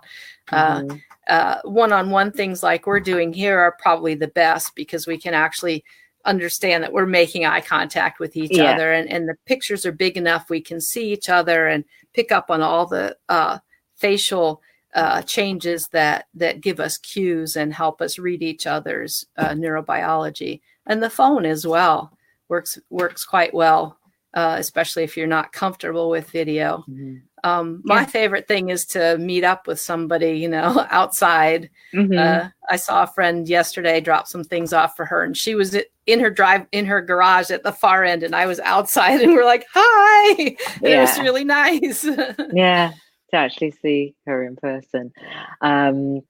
uh, 0.52 0.80
mm-hmm. 0.80 0.98
uh, 1.28 1.58
one-on-one 1.66 2.32
things 2.32 2.64
like 2.64 2.88
we're 2.88 3.00
doing 3.00 3.34
here 3.34 3.60
are 3.60 3.76
probably 3.80 4.16
the 4.16 4.28
best 4.28 4.74
because 4.76 5.06
we 5.06 5.18
can 5.18 5.34
actually 5.34 5.84
understand 6.26 6.82
that 6.82 6.94
we're 6.94 7.06
making 7.06 7.46
eye 7.46 7.62
contact 7.62 8.20
with 8.20 8.38
each 8.38 8.56
yeah. 8.56 8.72
other 8.72 8.94
and, 8.94 9.10
and 9.10 9.28
the 9.28 9.36
pictures 9.46 9.86
are 9.86 9.92
big 9.92 10.16
enough 10.16 10.50
we 10.50 10.62
can 10.62 10.80
see 10.80 11.12
each 11.12 11.28
other 11.28 11.68
and 11.68 11.84
pick 12.14 12.32
up 12.32 12.50
on 12.50 12.62
all 12.62 12.86
the 12.86 13.16
uh, 13.28 13.58
facial 13.96 14.62
uh, 14.96 15.22
changes 15.24 15.88
that 15.90 16.28
that 16.36 16.62
give 16.62 16.80
us 16.80 16.98
cues 16.98 17.56
and 17.56 17.74
help 17.74 18.02
us 18.02 18.20
read 18.20 18.44
each 18.44 18.68
other's 18.68 19.26
uh, 19.38 19.50
neurobiology. 19.50 20.62
And 20.86 21.02
the 21.02 21.10
phone 21.10 21.46
as 21.46 21.66
well 21.66 22.16
works 22.48 22.78
works 22.90 23.26
quite 23.26 23.54
well, 23.54 23.98
uh, 24.34 24.56
especially 24.60 25.04
if 25.04 25.18
you're 25.18 25.28
not 25.28 25.52
comfortable 25.52 26.10
with 26.10 26.30
video. 26.30 26.84
Mm-hmm. 26.90 27.18
Um, 27.46 27.82
my 27.84 28.02
yeah. 28.02 28.06
favorite 28.06 28.48
thing 28.48 28.70
is 28.70 28.86
to 28.88 29.18
meet 29.18 29.44
up 29.44 29.68
with 29.68 29.80
somebody, 29.80 30.38
you 30.38 30.48
know, 30.48 30.86
outside. 30.92 31.70
Mm-hmm. 31.94 32.18
Uh, 32.18 32.50
I 32.70 32.78
saw 32.78 33.04
a 33.04 33.08
friend 33.08 33.50
yesterday 33.50 34.00
drop 34.00 34.28
some 34.28 34.46
things 34.46 34.72
off 34.72 34.96
for 34.96 35.06
her, 35.06 35.24
and 35.24 35.36
she 35.36 35.56
was 35.56 35.76
in 36.06 36.20
her 36.20 36.30
drive 36.30 36.66
in 36.72 36.86
her 36.86 37.02
garage 37.02 37.50
at 37.50 37.64
the 37.64 37.72
far 37.72 38.04
end 38.04 38.24
and 38.24 38.36
I 38.36 38.46
was 38.46 38.60
outside 38.60 39.22
and 39.22 39.34
we're 39.34 39.46
like, 39.46 39.66
hi. 39.74 40.58
Yeah. 40.82 40.98
It 40.98 41.00
was 41.02 41.20
really 41.20 41.44
nice. 41.44 42.06
yeah, 42.54 42.94
to 43.34 43.38
actually 43.38 43.72
see 43.72 44.16
her 44.28 44.44
in 44.44 44.56
person. 44.56 45.12
Um, 45.60 46.22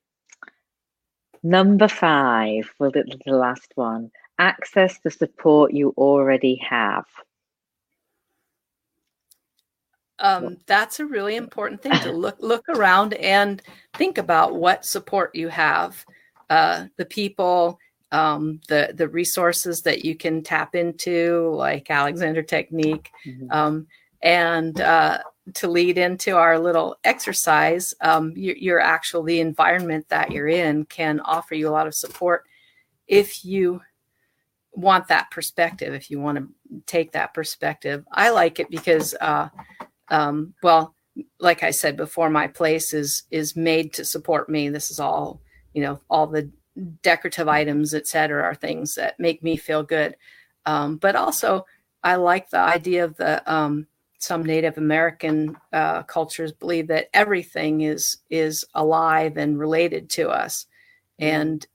number 1.43 1.87
five, 1.87 2.73
well, 2.79 2.91
the, 2.91 3.03
the 3.25 3.33
last 3.33 3.71
one 3.75 4.09
access 4.39 4.99
the 4.99 5.11
support 5.11 5.73
you 5.73 5.93
already 5.97 6.55
have. 6.55 7.05
Um, 10.19 10.57
that's 10.65 10.99
a 10.99 11.05
really 11.05 11.35
important 11.35 11.81
thing 11.81 11.99
to 11.99 12.11
look 12.25 12.37
look 12.39 12.63
around 12.69 13.13
and 13.15 13.61
think 13.95 14.17
about 14.17 14.55
what 14.55 14.85
support 14.85 15.35
you 15.35 15.49
have, 15.49 16.05
uh, 16.49 16.85
the 16.97 17.05
people, 17.05 17.79
um, 18.13 18.61
the 18.69 18.93
the 18.95 19.09
resources 19.09 19.81
that 19.81 20.05
you 20.05 20.15
can 20.15 20.41
tap 20.41 20.75
into, 20.75 21.53
like 21.55 21.91
Alexander 21.91 22.41
Technique, 22.41 23.11
mm-hmm. 23.27 23.51
um, 23.51 23.87
and 24.23 24.81
uh, 24.81 25.19
to 25.53 25.67
lead 25.67 25.99
into 25.99 26.36
our 26.36 26.57
little 26.57 26.95
exercise, 27.03 27.93
um, 28.01 28.33
your, 28.36 28.55
your 28.55 28.79
actual 28.79 29.21
the 29.21 29.39
environment 29.39 30.07
that 30.09 30.31
you're 30.31 30.47
in 30.47 30.86
can 30.86 31.19
offer 31.19 31.53
you 31.53 31.69
a 31.69 31.71
lot 31.71 31.86
of 31.86 31.93
support 31.93 32.43
if 33.07 33.45
you 33.45 33.81
want 34.71 35.09
that 35.09 35.29
perspective. 35.29 35.93
If 35.93 36.09
you 36.09 36.19
want 36.19 36.39
to 36.39 36.47
take 36.88 37.12
that 37.12 37.36
perspective, 37.36 38.05
I 38.12 38.31
like 38.31 38.59
it 38.59 38.71
because, 38.71 39.13
uh, 39.21 39.49
um, 40.07 40.55
well, 40.63 40.95
like 41.39 41.62
I 41.62 41.69
said 41.69 41.97
before, 41.97 42.31
my 42.31 42.47
place 42.47 42.93
is 42.93 43.23
is 43.29 43.55
made 43.55 43.93
to 43.93 44.05
support 44.05 44.49
me. 44.49 44.69
This 44.69 44.89
is 44.89 44.99
all 44.99 45.41
you 45.73 45.81
know, 45.81 45.99
all 46.09 46.27
the 46.27 46.49
decorative 47.01 47.47
items, 47.47 47.93
etc., 47.93 48.41
are 48.41 48.55
things 48.55 48.95
that 48.95 49.19
make 49.19 49.43
me 49.43 49.57
feel 49.57 49.83
good. 49.83 50.15
Um, 50.65 50.97
but 50.97 51.15
also, 51.15 51.65
I 52.03 52.15
like 52.15 52.49
the 52.49 52.59
idea 52.59 53.05
of 53.05 53.17
the 53.17 53.51
um, 53.51 53.88
some 54.23 54.43
Native 54.43 54.77
American 54.77 55.57
uh, 55.73 56.03
cultures 56.03 56.53
believe 56.53 56.88
that 56.88 57.09
everything 57.13 57.81
is 57.81 58.17
is 58.29 58.65
alive 58.73 59.36
and 59.38 59.59
related 59.59 60.09
to 60.12 60.29
us, 60.29 60.65
and 61.19 61.65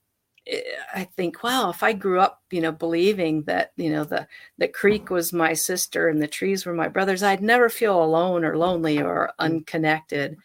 eh, 0.46 0.62
I 0.94 1.04
think, 1.04 1.42
wow, 1.42 1.68
if 1.68 1.82
I 1.82 1.92
grew 1.92 2.20
up, 2.20 2.42
you 2.50 2.62
know, 2.62 2.72
believing 2.72 3.42
that, 3.42 3.72
you 3.76 3.90
know, 3.90 4.04
the 4.04 4.26
the 4.56 4.68
creek 4.68 5.10
was 5.10 5.32
my 5.32 5.52
sister 5.52 6.08
and 6.08 6.22
the 6.22 6.26
trees 6.26 6.64
were 6.64 6.72
my 6.72 6.88
brothers, 6.88 7.22
I'd 7.22 7.42
never 7.42 7.68
feel 7.68 8.02
alone 8.02 8.44
or 8.44 8.56
lonely 8.56 9.00
or 9.02 9.32
unconnected. 9.38 10.38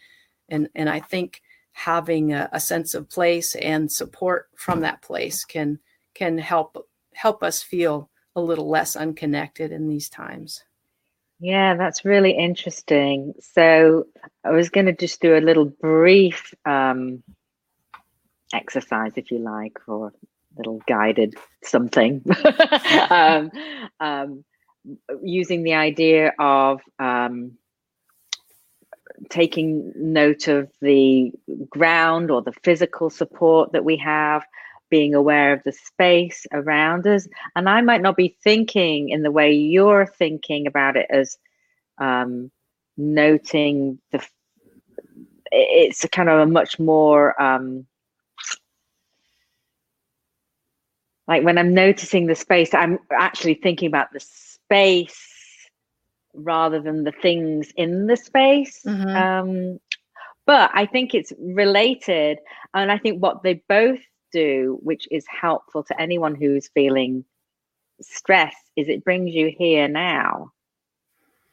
And 0.49 0.67
and 0.75 0.89
I 0.89 0.99
think 0.99 1.41
having 1.71 2.33
a, 2.33 2.49
a, 2.51 2.59
sense 2.59 2.93
of 2.93 3.09
place 3.09 3.55
and 3.55 3.91
support 3.91 4.49
from 4.55 4.81
that 4.81 5.01
place 5.01 5.45
can 5.45 5.79
can 6.13 6.37
help 6.37 6.87
help 7.13 7.43
us 7.43 7.63
feel 7.63 8.09
a 8.35 8.41
little 8.41 8.69
less 8.69 8.95
unconnected 8.95 9.71
in 9.71 9.87
these 9.87 10.09
times. 10.09 10.63
Yeah, 11.39 11.75
that's 11.75 12.05
really 12.05 12.31
interesting. 12.31 13.33
So 13.41 14.07
I 14.43 14.51
was 14.51 14.69
going 14.69 14.85
to 14.85 14.93
just 14.93 15.21
do 15.21 15.35
a 15.37 15.39
little 15.41 15.65
brief 15.65 16.53
um, 16.65 17.23
exercise, 18.53 19.13
if 19.17 19.31
you 19.31 19.39
like, 19.39 19.77
or 19.87 20.13
little 20.57 20.81
guided 20.87 21.35
something, 21.63 22.23
um, 23.09 23.51
um, 23.99 24.43
using 25.23 25.63
the 25.63 25.73
idea 25.73 26.33
of 26.39 26.81
um, 26.99 27.53
taking 29.29 29.91
note 29.95 30.47
of 30.47 30.69
the 30.81 31.31
ground 31.69 32.31
or 32.31 32.41
the 32.41 32.53
physical 32.63 33.09
support 33.09 33.71
that 33.73 33.85
we 33.85 33.97
have, 33.97 34.43
being 34.93 35.15
aware 35.15 35.53
of 35.53 35.63
the 35.63 35.71
space 35.71 36.45
around 36.53 37.07
us. 37.07 37.27
And 37.55 37.67
I 37.67 37.81
might 37.81 38.03
not 38.03 38.15
be 38.15 38.37
thinking 38.43 39.09
in 39.09 39.23
the 39.23 39.31
way 39.31 39.51
you're 39.51 40.05
thinking 40.05 40.67
about 40.67 40.95
it 40.97 41.07
as 41.09 41.35
um, 41.97 42.51
noting 42.95 43.97
the, 44.11 44.23
it's 45.51 46.03
a 46.03 46.09
kind 46.09 46.29
of 46.29 46.41
a 46.41 46.45
much 46.45 46.77
more, 46.77 47.41
um, 47.41 47.87
like 51.27 51.43
when 51.43 51.57
I'm 51.57 51.73
noticing 51.73 52.27
the 52.27 52.35
space, 52.35 52.75
I'm 52.75 52.99
actually 53.11 53.55
thinking 53.55 53.87
about 53.87 54.13
the 54.13 54.19
space 54.19 55.27
rather 56.35 56.79
than 56.79 57.03
the 57.03 57.13
things 57.13 57.73
in 57.75 58.05
the 58.05 58.17
space. 58.17 58.83
Mm-hmm. 58.85 59.09
Um, 59.09 59.79
but 60.45 60.69
I 60.71 60.85
think 60.85 61.15
it's 61.15 61.33
related. 61.39 62.37
And 62.75 62.91
I 62.91 62.99
think 62.99 63.23
what 63.23 63.41
they 63.41 63.63
both 63.67 64.01
do, 64.33 64.79
which 64.81 65.07
is 65.11 65.25
helpful 65.27 65.83
to 65.83 66.01
anyone 66.01 66.35
who's 66.35 66.67
feeling 66.69 67.23
stress, 68.01 68.55
is 68.75 68.89
it 68.89 69.05
brings 69.05 69.33
you 69.33 69.53
here 69.57 69.87
now 69.87 70.51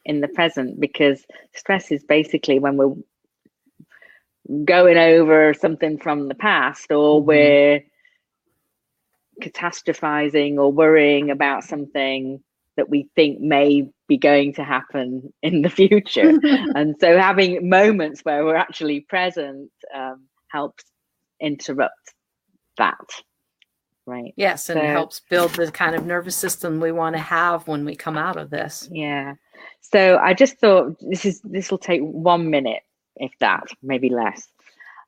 in 0.03 0.19
the 0.19 0.27
present 0.27 0.79
because 0.79 1.23
stress 1.53 1.91
is 1.91 2.03
basically 2.03 2.59
when 2.59 2.75
we're 2.75 2.95
going 4.65 4.97
over 4.97 5.53
something 5.53 5.97
from 5.97 6.27
the 6.27 6.35
past 6.35 6.91
or 6.91 7.19
mm-hmm. 7.19 7.27
we're 7.27 7.83
catastrophizing 9.41 10.57
or 10.57 10.71
worrying 10.71 11.29
about 11.31 11.63
something 11.63 12.43
that 12.77 12.89
we 12.89 13.09
think 13.15 13.39
may 13.39 13.89
be 14.07 14.17
going 14.17 14.53
to 14.53 14.63
happen 14.63 15.33
in 15.41 15.61
the 15.61 15.69
future. 15.69 16.39
and 16.75 16.95
so 16.99 17.17
having 17.17 17.69
moments 17.69 18.21
where 18.21 18.43
we're 18.43 18.55
actually 18.55 19.01
present 19.01 19.69
um, 19.95 20.25
helps 20.47 20.83
interrupt 21.39 22.13
that. 22.81 23.09
Right. 24.07 24.33
Yes, 24.35 24.69
and 24.69 24.79
so, 24.79 24.83
it 24.83 24.89
helps 24.89 25.21
build 25.29 25.51
the 25.51 25.71
kind 25.71 25.95
of 25.95 26.05
nervous 26.05 26.35
system 26.35 26.79
we 26.79 26.91
want 26.91 27.15
to 27.15 27.21
have 27.21 27.67
when 27.67 27.85
we 27.85 27.95
come 27.95 28.17
out 28.17 28.35
of 28.35 28.49
this. 28.49 28.89
Yeah. 28.91 29.35
So 29.79 30.17
I 30.17 30.33
just 30.33 30.57
thought 30.57 30.97
this 30.99 31.23
is 31.25 31.39
this 31.41 31.69
will 31.69 31.77
take 31.77 32.01
one 32.01 32.49
minute, 32.49 32.83
if 33.15 33.31
that, 33.39 33.67
maybe 33.83 34.09
less. 34.09 34.47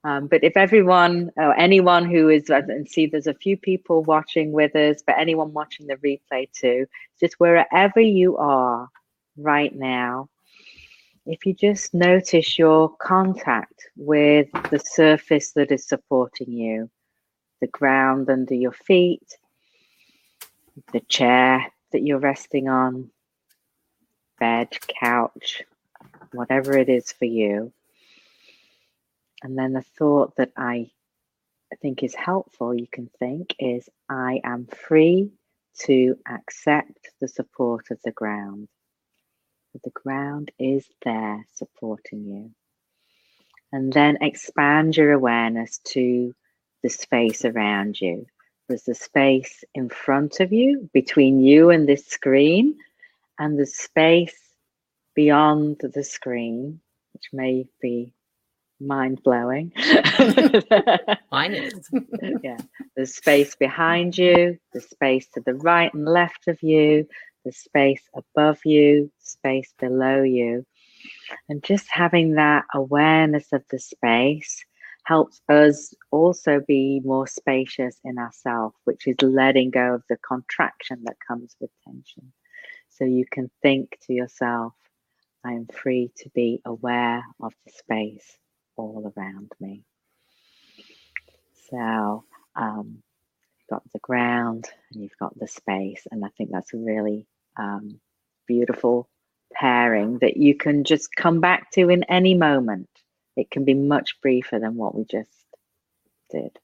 Um, 0.05 0.27
but 0.27 0.43
if 0.43 0.55
everyone 0.57 1.31
or 1.38 1.57
anyone 1.57 2.05
who 2.05 2.29
is, 2.29 2.49
and 2.49 2.88
see, 2.88 3.05
there's 3.07 3.27
a 3.27 3.33
few 3.33 3.57
people 3.57 4.03
watching 4.03 4.51
with 4.51 4.75
us, 4.75 5.01
but 5.05 5.17
anyone 5.17 5.53
watching 5.53 5.88
the 5.88 5.95
replay 5.95 6.51
too, 6.51 6.86
just 7.19 7.39
wherever 7.39 8.01
you 8.01 8.38
are 8.38 8.89
right 9.38 9.73
now, 9.73 10.29
if 11.25 11.45
you 11.45 11.53
just 11.53 11.93
notice 11.93 12.59
your 12.59 12.89
contact 12.97 13.88
with 13.95 14.49
the 14.71 14.79
surface 14.79 15.53
that 15.53 15.71
is 15.71 15.88
supporting 15.88 16.51
you, 16.51 16.89
the 17.63 17.67
ground 17.67 18.30
under 18.30 18.54
your 18.54 18.73
feet, 18.73 19.38
the 20.91 20.99
chair 21.02 21.65
that 21.91 22.04
you're 22.04 22.19
resting 22.19 22.67
on, 22.67 23.10
bed, 24.39 24.69
couch, 24.99 25.63
whatever 26.34 26.78
it 26.78 26.89
is 26.89 27.12
for 27.12 27.26
you 27.26 27.71
and 29.43 29.58
then 29.58 29.73
the 29.73 29.82
thought 29.82 30.38
that 30.38 30.52
I 30.56 30.89
think 31.82 32.02
is 32.02 32.15
helpful, 32.15 32.73
you 32.73 32.88
can 32.88 33.10
think, 33.19 33.54
is 33.60 33.89
I 34.10 34.39
am 34.43 34.67
free 34.67 35.32
to 35.86 36.17
accept 36.30 37.10
the 37.19 37.28
support 37.28 37.91
of 37.91 37.99
the 38.04 38.12
ground. 38.12 38.69
The 39.84 39.89
ground 39.89 40.52
is 40.58 40.88
there 41.04 41.45
supporting 41.56 42.26
you. 42.26 42.52
And 43.73 43.91
then 43.91 44.19
expand 44.21 44.95
your 44.95 45.12
awareness 45.12 45.80
to 45.89 46.34
the 46.84 46.89
space 46.89 47.46
around 47.46 48.00
you. 48.00 48.26
There's 48.67 48.84
the 48.84 48.96
space 48.96 49.63
in 49.74 49.89
front 49.89 50.39
of 50.39 50.54
you, 50.54 50.89
between 50.93 51.39
you 51.41 51.69
and 51.69 51.88
this 51.88 52.06
screen, 52.06 52.76
and 53.39 53.60
the 53.60 53.65
space 53.65 54.38
beyond 55.15 55.82
the 55.82 56.04
screen, 56.04 56.80
which 57.13 57.30
may 57.34 57.67
be 57.82 58.13
mind 58.80 59.22
blowing. 59.24 59.72
Mine 61.32 61.54
is. 61.54 61.89
yeah. 62.43 62.58
The 62.96 63.06
space 63.06 63.56
behind 63.56 64.17
you, 64.17 64.58
the 64.74 64.82
space 64.82 65.28
to 65.34 65.41
the 65.46 65.56
right 65.56 65.93
and 65.93 66.06
left 66.06 66.48
of 66.48 66.62
you, 66.62 67.08
the 67.46 67.52
space 67.52 68.04
above 68.15 68.60
you, 68.65 69.12
space 69.19 69.74
below 69.80 70.24
you. 70.24 70.65
And 71.50 71.63
just 71.63 71.88
having 71.89 72.36
that 72.36 72.65
awareness 72.74 73.52
of 73.52 73.63
the 73.69 73.80
space 73.80 74.63
helps 75.03 75.41
us 75.49 75.93
also 76.11 76.61
be 76.65 77.01
more 77.03 77.27
spacious 77.27 77.99
in 78.03 78.17
ourselves, 78.17 78.75
which 78.85 79.07
is 79.07 79.15
letting 79.21 79.69
go 79.69 79.95
of 79.95 80.03
the 80.09 80.17
contraction 80.17 81.01
that 81.03 81.17
comes 81.27 81.55
with 81.59 81.69
tension. 81.85 82.31
So 82.89 83.05
you 83.05 83.25
can 83.29 83.49
think 83.61 83.97
to 84.07 84.13
yourself, 84.13 84.73
I 85.43 85.53
am 85.53 85.67
free 85.67 86.11
to 86.17 86.29
be 86.29 86.61
aware 86.65 87.23
of 87.41 87.53
the 87.65 87.71
space 87.73 88.37
all 88.77 89.11
around 89.15 89.51
me. 89.59 89.83
So 91.69 92.23
um, 92.55 93.03
you've 93.57 93.69
got 93.69 93.83
the 93.91 93.99
ground 93.99 94.69
and 94.91 95.03
you've 95.03 95.17
got 95.19 95.37
the 95.37 95.47
space, 95.47 96.07
and 96.11 96.23
I 96.23 96.29
think 96.37 96.51
that's 96.51 96.73
a 96.73 96.77
really 96.77 97.27
um, 97.57 97.99
beautiful 98.47 99.09
pairing 99.51 100.19
that 100.19 100.37
you 100.37 100.55
can 100.55 100.83
just 100.83 101.15
come 101.15 101.41
back 101.41 101.71
to 101.71 101.89
in 101.89 102.03
any 102.05 102.35
moment. 102.35 102.89
It 103.36 103.50
can 103.52 103.65
be 103.65 103.74
much 103.74 104.22
briefer 104.22 104.60
than 104.60 104.76
what 104.76 104.96
we 104.96 105.06
just 105.06 105.32
did. 106.32 106.58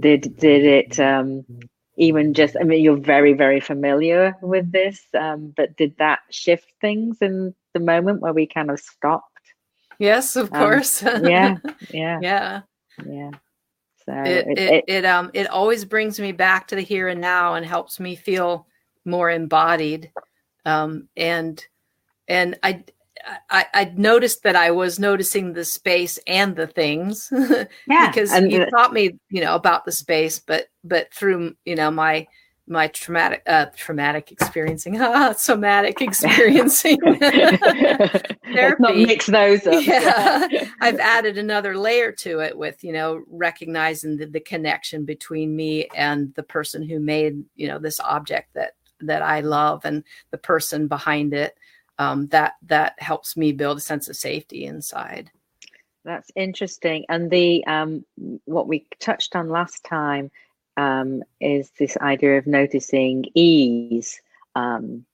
Did 0.00 0.36
did 0.36 0.64
it 0.64 1.00
um, 1.00 1.44
even 1.96 2.34
just, 2.34 2.56
I 2.60 2.64
mean, 2.64 2.82
you're 2.82 2.96
very, 2.96 3.32
very 3.32 3.60
familiar 3.60 4.36
with 4.42 4.70
this, 4.72 5.00
um, 5.18 5.54
but 5.56 5.76
did 5.76 5.96
that 5.98 6.20
shift 6.30 6.66
things 6.80 7.18
in 7.20 7.54
the 7.72 7.80
moment 7.80 8.20
where 8.20 8.32
we 8.32 8.46
kind 8.46 8.70
of 8.70 8.80
stopped? 8.80 9.28
Yes, 9.98 10.36
of 10.36 10.50
Um, 10.52 10.60
course. 10.60 11.02
Yeah, 11.22 11.56
yeah, 11.90 12.18
yeah. 12.20 12.60
yeah. 13.06 13.30
So 14.04 14.12
It, 14.12 14.46
it, 14.46 14.58
it, 14.58 14.58
it, 14.58 14.84
it, 14.88 15.04
um 15.04 15.30
it 15.34 15.48
always 15.48 15.84
brings 15.84 16.18
me 16.20 16.32
back 16.32 16.68
to 16.68 16.76
the 16.76 16.82
here 16.82 17.08
and 17.08 17.20
now 17.20 17.54
and 17.54 17.64
helps 17.64 18.00
me 18.00 18.16
feel 18.16 18.66
more 19.04 19.30
embodied. 19.30 20.10
Um 20.66 21.08
and 21.16 21.64
and 22.28 22.58
I 22.62 22.84
I, 23.50 23.66
I 23.72 23.92
noticed 23.96 24.42
that 24.42 24.56
I 24.56 24.70
was 24.70 24.98
noticing 24.98 25.52
the 25.52 25.64
space 25.64 26.18
and 26.26 26.56
the 26.56 26.66
things 26.66 27.32
yeah, 27.88 28.10
because 28.10 28.32
and 28.32 28.50
you 28.50 28.66
taught 28.66 28.92
me, 28.92 29.18
you 29.30 29.40
know, 29.40 29.54
about 29.54 29.84
the 29.84 29.92
space, 29.92 30.38
but 30.38 30.66
but 30.82 31.12
through 31.14 31.54
you 31.64 31.76
know 31.76 31.90
my 31.90 32.26
my 32.66 32.88
traumatic 32.88 33.42
uh 33.46 33.66
traumatic 33.76 34.32
experiencing 34.32 34.98
somatic 35.36 36.00
experiencing 36.00 36.98
Let's 38.54 38.80
not 38.80 38.92
therapy. 38.92 39.06
mix 39.06 39.26
those 39.26 39.66
up. 39.66 39.84
Yeah. 39.84 40.68
I've 40.80 40.98
added 40.98 41.38
another 41.38 41.76
layer 41.76 42.12
to 42.12 42.40
it 42.40 42.56
with, 42.56 42.82
you 42.84 42.92
know, 42.92 43.22
recognizing 43.28 44.16
the, 44.16 44.26
the 44.26 44.40
connection 44.40 45.04
between 45.04 45.54
me 45.54 45.88
and 45.94 46.34
the 46.34 46.42
person 46.42 46.88
who 46.88 47.00
made, 47.00 47.42
you 47.56 47.68
know, 47.68 47.78
this 47.78 48.00
object 48.00 48.54
that 48.54 48.74
that 49.00 49.22
I 49.22 49.40
love 49.40 49.84
and 49.84 50.04
the 50.30 50.38
person 50.38 50.88
behind 50.88 51.34
it. 51.34 51.56
Um, 51.98 52.26
that 52.28 52.54
that 52.62 52.94
helps 52.98 53.36
me 53.36 53.52
build 53.52 53.78
a 53.78 53.80
sense 53.80 54.08
of 54.08 54.16
safety 54.16 54.64
inside. 54.64 55.30
That's 56.04 56.30
interesting. 56.36 57.04
And 57.08 57.30
the 57.30 57.64
um, 57.66 58.04
what 58.44 58.68
we 58.68 58.86
touched 59.00 59.36
on 59.36 59.48
last 59.48 59.84
time 59.84 60.30
um, 60.76 61.22
is 61.40 61.70
this 61.78 61.96
idea 61.98 62.38
of 62.38 62.46
noticing 62.46 63.24
ease, 63.34 64.20
um, 64.54 65.04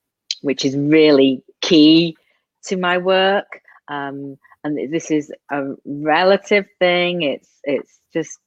which 0.41 0.65
is 0.65 0.77
really 0.77 1.43
key 1.61 2.17
to 2.65 2.77
my 2.77 2.99
work. 2.99 3.63
Um, 3.89 4.39
and 4.65 4.93
this 4.93 5.11
is 5.11 5.33
a 5.51 5.75
relative 5.85 6.67
thing. 6.79 7.23
It's 7.23 7.49
it's 7.65 8.01
just 8.13 8.39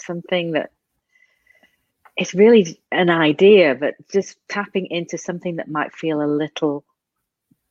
something 0.00 0.52
that 0.52 0.70
it's 2.16 2.34
really 2.34 2.80
an 2.92 3.10
idea, 3.10 3.74
but 3.74 3.94
just 4.12 4.36
tapping 4.48 4.86
into 4.86 5.18
something 5.18 5.56
that 5.56 5.68
might 5.68 5.92
feel 5.92 6.22
a 6.22 6.26
little 6.26 6.84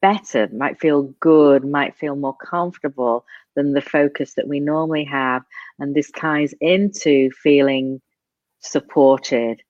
better, 0.04 0.50
might 0.52 0.82
feel 0.82 1.04
good, 1.22 1.64
might 1.64 1.96
feel 1.96 2.18
more 2.18 2.36
comfortable 2.36 3.26
than 3.56 3.72
the 3.72 3.82
focus 3.82 4.34
that 4.34 4.50
we 4.50 4.60
normally 4.60 5.06
have. 5.06 5.44
And 5.80 5.96
this 5.96 6.12
ties 6.12 6.54
into 6.60 7.32
feeling 7.32 8.02
supported, 8.60 9.62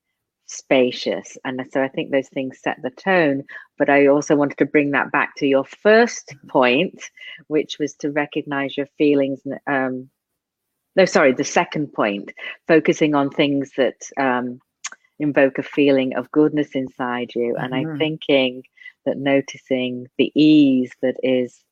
spacious. 0.48 1.38
And 1.46 1.64
so 1.72 1.84
I 1.84 1.88
think 1.88 2.10
those 2.10 2.30
things 2.30 2.60
set 2.60 2.78
the 2.82 2.90
tone. 2.90 3.44
But 3.78 3.92
I 3.92 4.08
also 4.08 4.36
wanted 4.36 4.58
to 4.58 4.66
bring 4.66 4.90
that 4.92 5.12
back 5.12 5.36
to 5.38 5.46
your 5.46 5.66
first 5.66 6.34
point, 6.50 7.00
which 7.46 7.78
was 7.78 7.94
to 7.98 8.12
recognize 8.12 8.76
your 8.76 8.88
feelings. 8.98 9.40
Um, 9.68 10.10
no, 10.96 11.06
sorry, 11.06 11.34
the 11.34 11.44
second 11.44 11.94
point, 11.94 12.34
focusing 12.68 13.14
on 13.14 13.30
things 13.30 13.72
that 13.78 14.02
um, 14.18 14.60
invoke 15.24 15.58
a 15.60 15.64
feeling 15.64 16.16
of 16.16 16.32
goodness 16.32 16.76
inside 16.76 17.32
you. 17.36 17.56
And 17.58 17.74
I'm 17.74 17.88
Mhm. 17.88 17.98
thinking 17.98 18.64
that 19.06 19.18
noticing 19.18 20.08
the 20.18 20.32
ease 20.36 20.92
that 21.02 21.18
is 21.24 21.64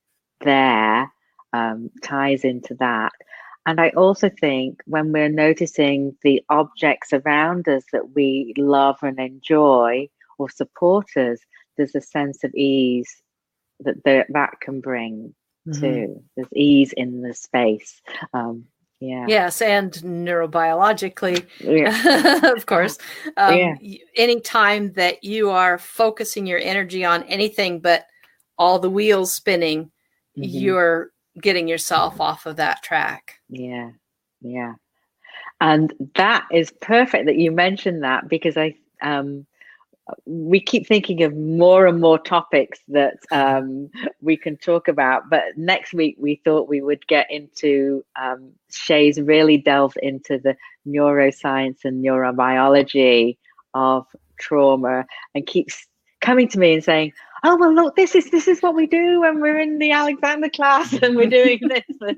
there 0.42 1.12
um, 1.54 1.92
ties 2.04 2.44
into 2.44 2.76
that. 2.76 3.14
And 3.68 3.80
I 3.80 3.90
also 3.90 4.30
think 4.30 4.82
when 4.86 5.12
we're 5.12 5.30
noticing 5.30 6.18
the 6.24 6.44
objects 6.50 7.14
around 7.14 7.68
us 7.70 7.84
that 7.94 8.16
we 8.16 8.54
love 8.58 8.98
and 9.04 9.20
enjoy 9.20 10.10
or 10.40 10.50
support 10.50 11.08
us, 11.16 11.40
there's 11.78 11.96
a 11.96 12.02
sense 12.02 12.44
of 12.44 12.54
ease 12.56 13.22
that 13.82 14.04
the, 14.04 14.26
that 14.30 14.60
can 14.62 14.82
bring 14.82 15.36
Mm-hmm. 15.68 15.80
too. 15.80 16.24
There's 16.36 16.54
ease 16.56 16.94
in 16.94 17.22
the 17.22 17.34
space. 17.34 18.02
Um, 18.34 18.66
yeah. 19.02 19.26
Yes, 19.28 19.62
and 19.62 19.92
neurobiologically, 19.92 21.46
Yeah. 21.60 22.52
of 22.54 22.66
course. 22.68 22.98
Um, 23.38 23.58
Yeah. 23.58 23.76
y- 23.82 24.00
Anytime 24.16 24.94
that 24.94 25.24
you 25.24 25.50
are 25.50 25.78
focusing 25.78 26.48
your 26.48 26.60
energy 26.60 27.04
on 27.04 27.24
anything 27.24 27.82
but 27.82 28.06
all 28.58 28.80
the 28.80 28.90
wheels 28.90 29.34
spinning, 29.34 29.92
Mhm. 30.38 30.62
you're 30.62 31.12
getting 31.42 31.68
yourself 31.68 32.22
off 32.22 32.46
of 32.46 32.56
that 32.58 32.84
track. 32.84 33.36
Yeah, 33.50 33.90
yeah. 34.42 34.76
And 35.60 35.94
that 36.16 36.46
is 36.52 36.72
perfect 36.82 37.26
that 37.26 37.38
you 37.38 37.52
mentioned 37.52 38.04
that 38.04 38.28
because 38.30 38.56
I 38.58 38.76
um 39.02 39.46
we 40.26 40.60
keep 40.60 40.88
thinking 40.88 41.24
of 41.24 41.36
more 41.36 41.86
and 41.86 42.02
more 42.02 42.20
topics 42.20 42.80
that 42.88 43.18
um 43.32 43.90
we 44.22 44.36
can 44.38 44.58
talk 44.58 44.88
about. 44.88 45.30
But 45.30 45.58
next 45.58 45.94
week 45.94 46.16
we 46.20 46.42
thought 46.44 46.70
we 46.70 46.82
would 46.82 47.06
get 47.08 47.28
into 47.30 48.04
um 48.20 48.52
Shay's 48.72 49.20
really 49.20 49.58
delved 49.58 49.98
into 50.02 50.38
the 50.38 50.56
neuroscience 50.88 51.80
and 51.84 52.04
neurobiology 52.04 53.38
of 53.74 54.06
trauma 54.40 55.06
and 55.36 55.46
keeps 55.46 55.86
coming 56.20 56.48
to 56.50 56.60
me 56.60 56.74
and 56.74 56.84
saying, 56.84 57.14
oh 57.44 57.58
well 57.58 57.74
look 57.74 57.96
this 57.96 58.16
is 58.16 58.30
this 58.30 58.48
is 58.48 58.62
what 58.62 58.76
we 58.76 58.86
do 58.86 59.22
when 59.22 59.42
we're 59.42 59.60
in 59.60 59.80
the 59.80 59.92
alexander 59.92 60.50
class 60.50 60.94
and 61.02 61.16
we're 61.16 61.30
doing 61.30 61.60
this 61.68 61.84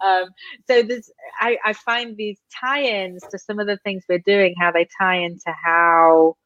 um, 0.00 0.24
so 0.66 0.82
there's 0.82 1.10
I, 1.40 1.58
I 1.64 1.72
find 1.72 2.16
these 2.16 2.38
tie-ins 2.58 3.22
to 3.30 3.38
some 3.38 3.58
of 3.58 3.66
the 3.66 3.78
things 3.84 4.04
we're 4.08 4.18
doing 4.18 4.54
how 4.58 4.72
they 4.72 4.86
tie 4.98 5.16
into 5.16 5.52
how 5.62 6.36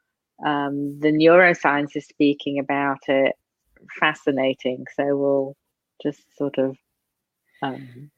um, 0.44 0.98
the 1.00 1.08
neuroscience 1.12 1.96
is 1.96 2.06
speaking 2.06 2.58
about 2.58 2.98
it 3.08 3.34
fascinating 4.00 4.84
so 4.96 5.16
we'll 5.16 5.56
just 6.02 6.22
sort 6.36 6.58
of 6.58 6.76
um, 7.62 8.10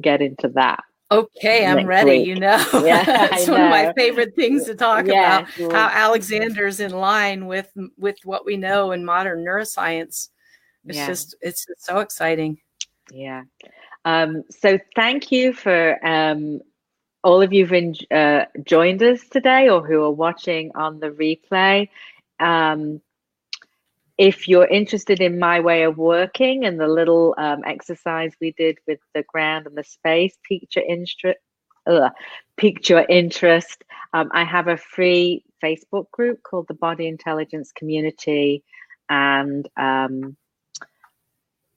get 0.00 0.20
into 0.22 0.48
that 0.48 0.82
Okay, 1.12 1.66
I'm 1.66 1.86
ready. 1.86 2.18
week. 2.18 2.26
You 2.28 2.36
know, 2.36 2.56
Yeah, 2.84 3.04
it's 3.32 3.48
I 3.48 3.52
one 3.52 3.62
of 3.62 3.70
my 3.70 3.92
favorite 3.96 4.36
things 4.36 4.64
to 4.66 4.76
talk 4.76 5.06
Yeah, 5.08 5.40
about. 5.40 5.48
well- 5.58 5.70
How 5.72 5.88
Alexander's 5.88 6.78
in 6.78 6.92
line 6.92 7.46
with 7.46 7.68
with 7.98 8.16
what 8.22 8.46
we 8.46 8.56
know 8.56 8.92
in 8.92 9.04
modern 9.04 9.44
neuroscience. 9.44 10.28
It's 10.86 10.96
Yeah. 10.98 11.06
just 11.08 11.34
it's 11.40 11.66
just 11.66 11.84
so 11.84 11.98
exciting. 11.98 12.58
Yeah. 13.12 13.42
Um, 14.04 14.44
so 14.50 14.78
thank 14.94 15.32
you 15.32 15.52
for 15.52 15.98
um, 16.06 16.60
all 17.22 17.42
of 17.42 17.52
you 17.52 17.66
who've 17.66 17.94
uh, 18.10 18.46
joined 18.64 19.02
us 19.02 19.28
today 19.28 19.68
or 19.68 19.86
who 19.86 20.02
are 20.02 20.10
watching 20.10 20.72
on 20.74 21.00
the 21.00 21.10
replay. 21.10 21.88
Um, 22.38 23.00
if 24.16 24.48
you're 24.48 24.66
interested 24.66 25.20
in 25.20 25.38
my 25.38 25.60
way 25.60 25.84
of 25.84 25.96
working 25.96 26.66
and 26.66 26.78
the 26.78 26.88
little 26.88 27.34
um, 27.38 27.62
exercise 27.66 28.32
we 28.40 28.52
did 28.52 28.78
with 28.86 28.98
the 29.14 29.22
ground 29.22 29.66
and 29.66 29.76
the 29.76 29.84
space, 29.84 30.36
piqued 30.46 30.76
your 30.76 30.84
interest. 33.08 33.84
Um, 34.12 34.30
I 34.32 34.44
have 34.44 34.68
a 34.68 34.76
free 34.76 35.44
Facebook 35.62 36.10
group 36.10 36.42
called 36.42 36.66
the 36.68 36.74
Body 36.74 37.06
Intelligence 37.06 37.72
Community, 37.72 38.62
and 39.08 39.66
um, 39.76 40.36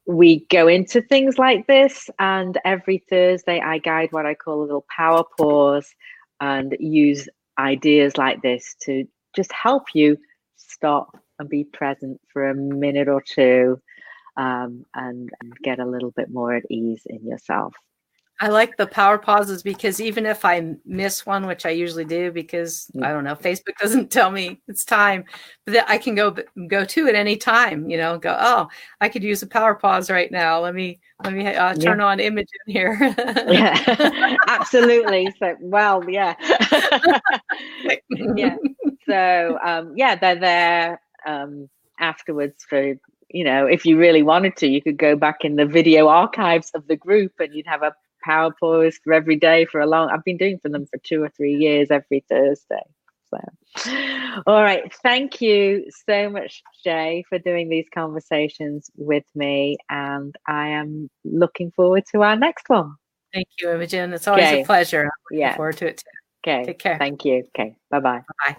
we 0.06 0.46
go 0.50 0.68
into 0.68 1.02
things 1.02 1.38
like 1.38 1.66
this 1.68 2.10
and 2.20 2.58
every 2.66 3.04
thursday 3.10 3.60
i 3.62 3.78
guide 3.78 4.10
what 4.12 4.26
i 4.26 4.34
call 4.34 4.62
a 4.62 4.64
little 4.64 4.86
power 4.94 5.24
pause 5.38 5.94
and 6.42 6.76
use 6.80 7.30
ideas 7.58 8.18
like 8.18 8.42
this 8.42 8.76
to 8.82 9.06
just 9.36 9.52
help 9.52 9.84
you 9.94 10.18
stop 10.58 11.18
and 11.40 11.50
be 11.50 11.64
present 11.64 12.20
for 12.32 12.50
a 12.50 12.56
minute 12.56 13.08
or 13.08 13.22
two 13.22 13.80
um, 14.36 14.84
and, 14.96 15.30
and 15.42 15.56
get 15.64 15.80
a 15.80 15.86
little 15.86 16.12
bit 16.12 16.30
more 16.32 16.54
at 16.54 16.64
ease 16.70 17.04
in 17.06 17.26
yourself 17.26 17.74
I 18.40 18.48
like 18.50 18.78
the 18.78 18.88
power 18.88 19.18
pauses 19.18 19.64
because 19.64 20.02
even 20.02 20.26
if 20.26 20.44
I 20.44 20.76
miss 20.86 21.26
one, 21.26 21.46
which 21.46 21.66
I 21.66 21.70
usually 21.70 22.04
do, 22.04 22.32
because 22.32 22.90
Mm. 22.96 23.06
I 23.06 23.14
don't 23.14 23.24
know, 23.24 23.36
Facebook 23.36 23.76
doesn't 23.80 24.12
tell 24.12 24.32
me 24.32 24.60
it's 24.68 24.84
time, 24.84 25.24
but 25.66 25.88
I 25.90 25.98
can 25.98 26.16
go 26.16 26.36
go 26.68 26.84
to 26.84 27.08
at 27.08 27.16
any 27.16 27.38
time. 27.38 27.90
You 27.90 27.98
know, 27.98 28.18
go. 28.18 28.36
Oh, 28.40 28.68
I 29.02 29.10
could 29.10 29.24
use 29.24 29.44
a 29.44 29.48
power 29.48 29.76
pause 29.76 30.10
right 30.10 30.32
now. 30.32 30.60
Let 30.62 30.74
me 30.76 31.00
let 31.24 31.34
me 31.34 31.48
uh, 31.48 31.76
turn 31.76 32.02
on 32.02 32.20
Imogen 32.20 32.48
here. 32.68 32.98
yeah 33.48 34.36
absolutely 34.48 35.34
so 35.40 35.56
well 35.62 36.04
yeah 36.10 36.36
yeah 38.36 38.56
so 39.08 39.58
um 39.64 39.94
yeah 39.96 40.16
they're 40.16 40.36
there 40.40 41.02
um 41.26 41.70
afterwards 42.00 42.66
for 42.68 42.96
you 43.30 43.44
know 43.44 43.66
if 43.68 43.86
you 43.86 43.98
really 43.98 44.24
wanted 44.24 44.56
to 44.58 44.68
you 44.68 44.82
could 44.82 44.98
go 44.98 45.16
back 45.16 45.46
in 45.46 45.56
the 45.56 45.66
video 45.66 46.08
archives 46.08 46.72
of 46.74 46.86
the 46.88 46.96
group 46.96 47.32
and 47.40 47.54
you'd 47.54 47.68
have 47.68 47.84
a 47.84 47.94
power 48.24 48.52
pause 48.60 49.00
for 49.04 49.14
every 49.14 49.36
day 49.36 49.66
for 49.66 49.80
a 49.82 49.86
long 49.88 50.10
i've 50.10 50.24
been 50.24 50.38
doing 50.38 50.60
for 50.60 50.70
them 50.70 50.86
for 50.86 50.98
two 51.04 51.22
or 51.22 51.30
three 51.30 51.54
years 51.56 51.90
every 51.92 52.24
thursday 52.30 52.84
so 53.30 53.38
all 54.48 54.62
right 54.62 54.94
thank 55.02 55.42
you 55.42 55.86
so 56.08 56.30
much 56.30 56.62
jay 56.84 57.24
for 57.30 57.40
doing 57.40 57.70
these 57.70 57.88
conversations 57.94 58.90
with 58.96 59.26
me 59.36 59.78
and 59.90 60.36
i 60.48 60.68
am 60.68 61.10
looking 61.24 61.72
forward 61.72 62.04
to 62.12 62.22
our 62.22 62.36
next 62.36 62.70
one 62.70 62.96
Thank 63.34 63.48
you, 63.60 63.70
Imogen. 63.72 64.14
It's 64.14 64.28
always 64.28 64.46
Okay. 64.46 64.62
a 64.62 64.66
pleasure. 64.66 65.02
I'm 65.06 65.10
looking 65.32 65.40
Yeah. 65.40 65.56
forward 65.56 65.78
to 65.78 65.88
it 65.88 65.98
too. 65.98 66.50
Okay. 66.52 66.66
Take 66.66 66.80
care. 66.80 66.98
Thank 67.00 67.26
you. 67.26 67.44
Okay. 67.58 67.76
Bye 67.90 68.00
bye. 68.00 68.22
Bye. 68.46 68.58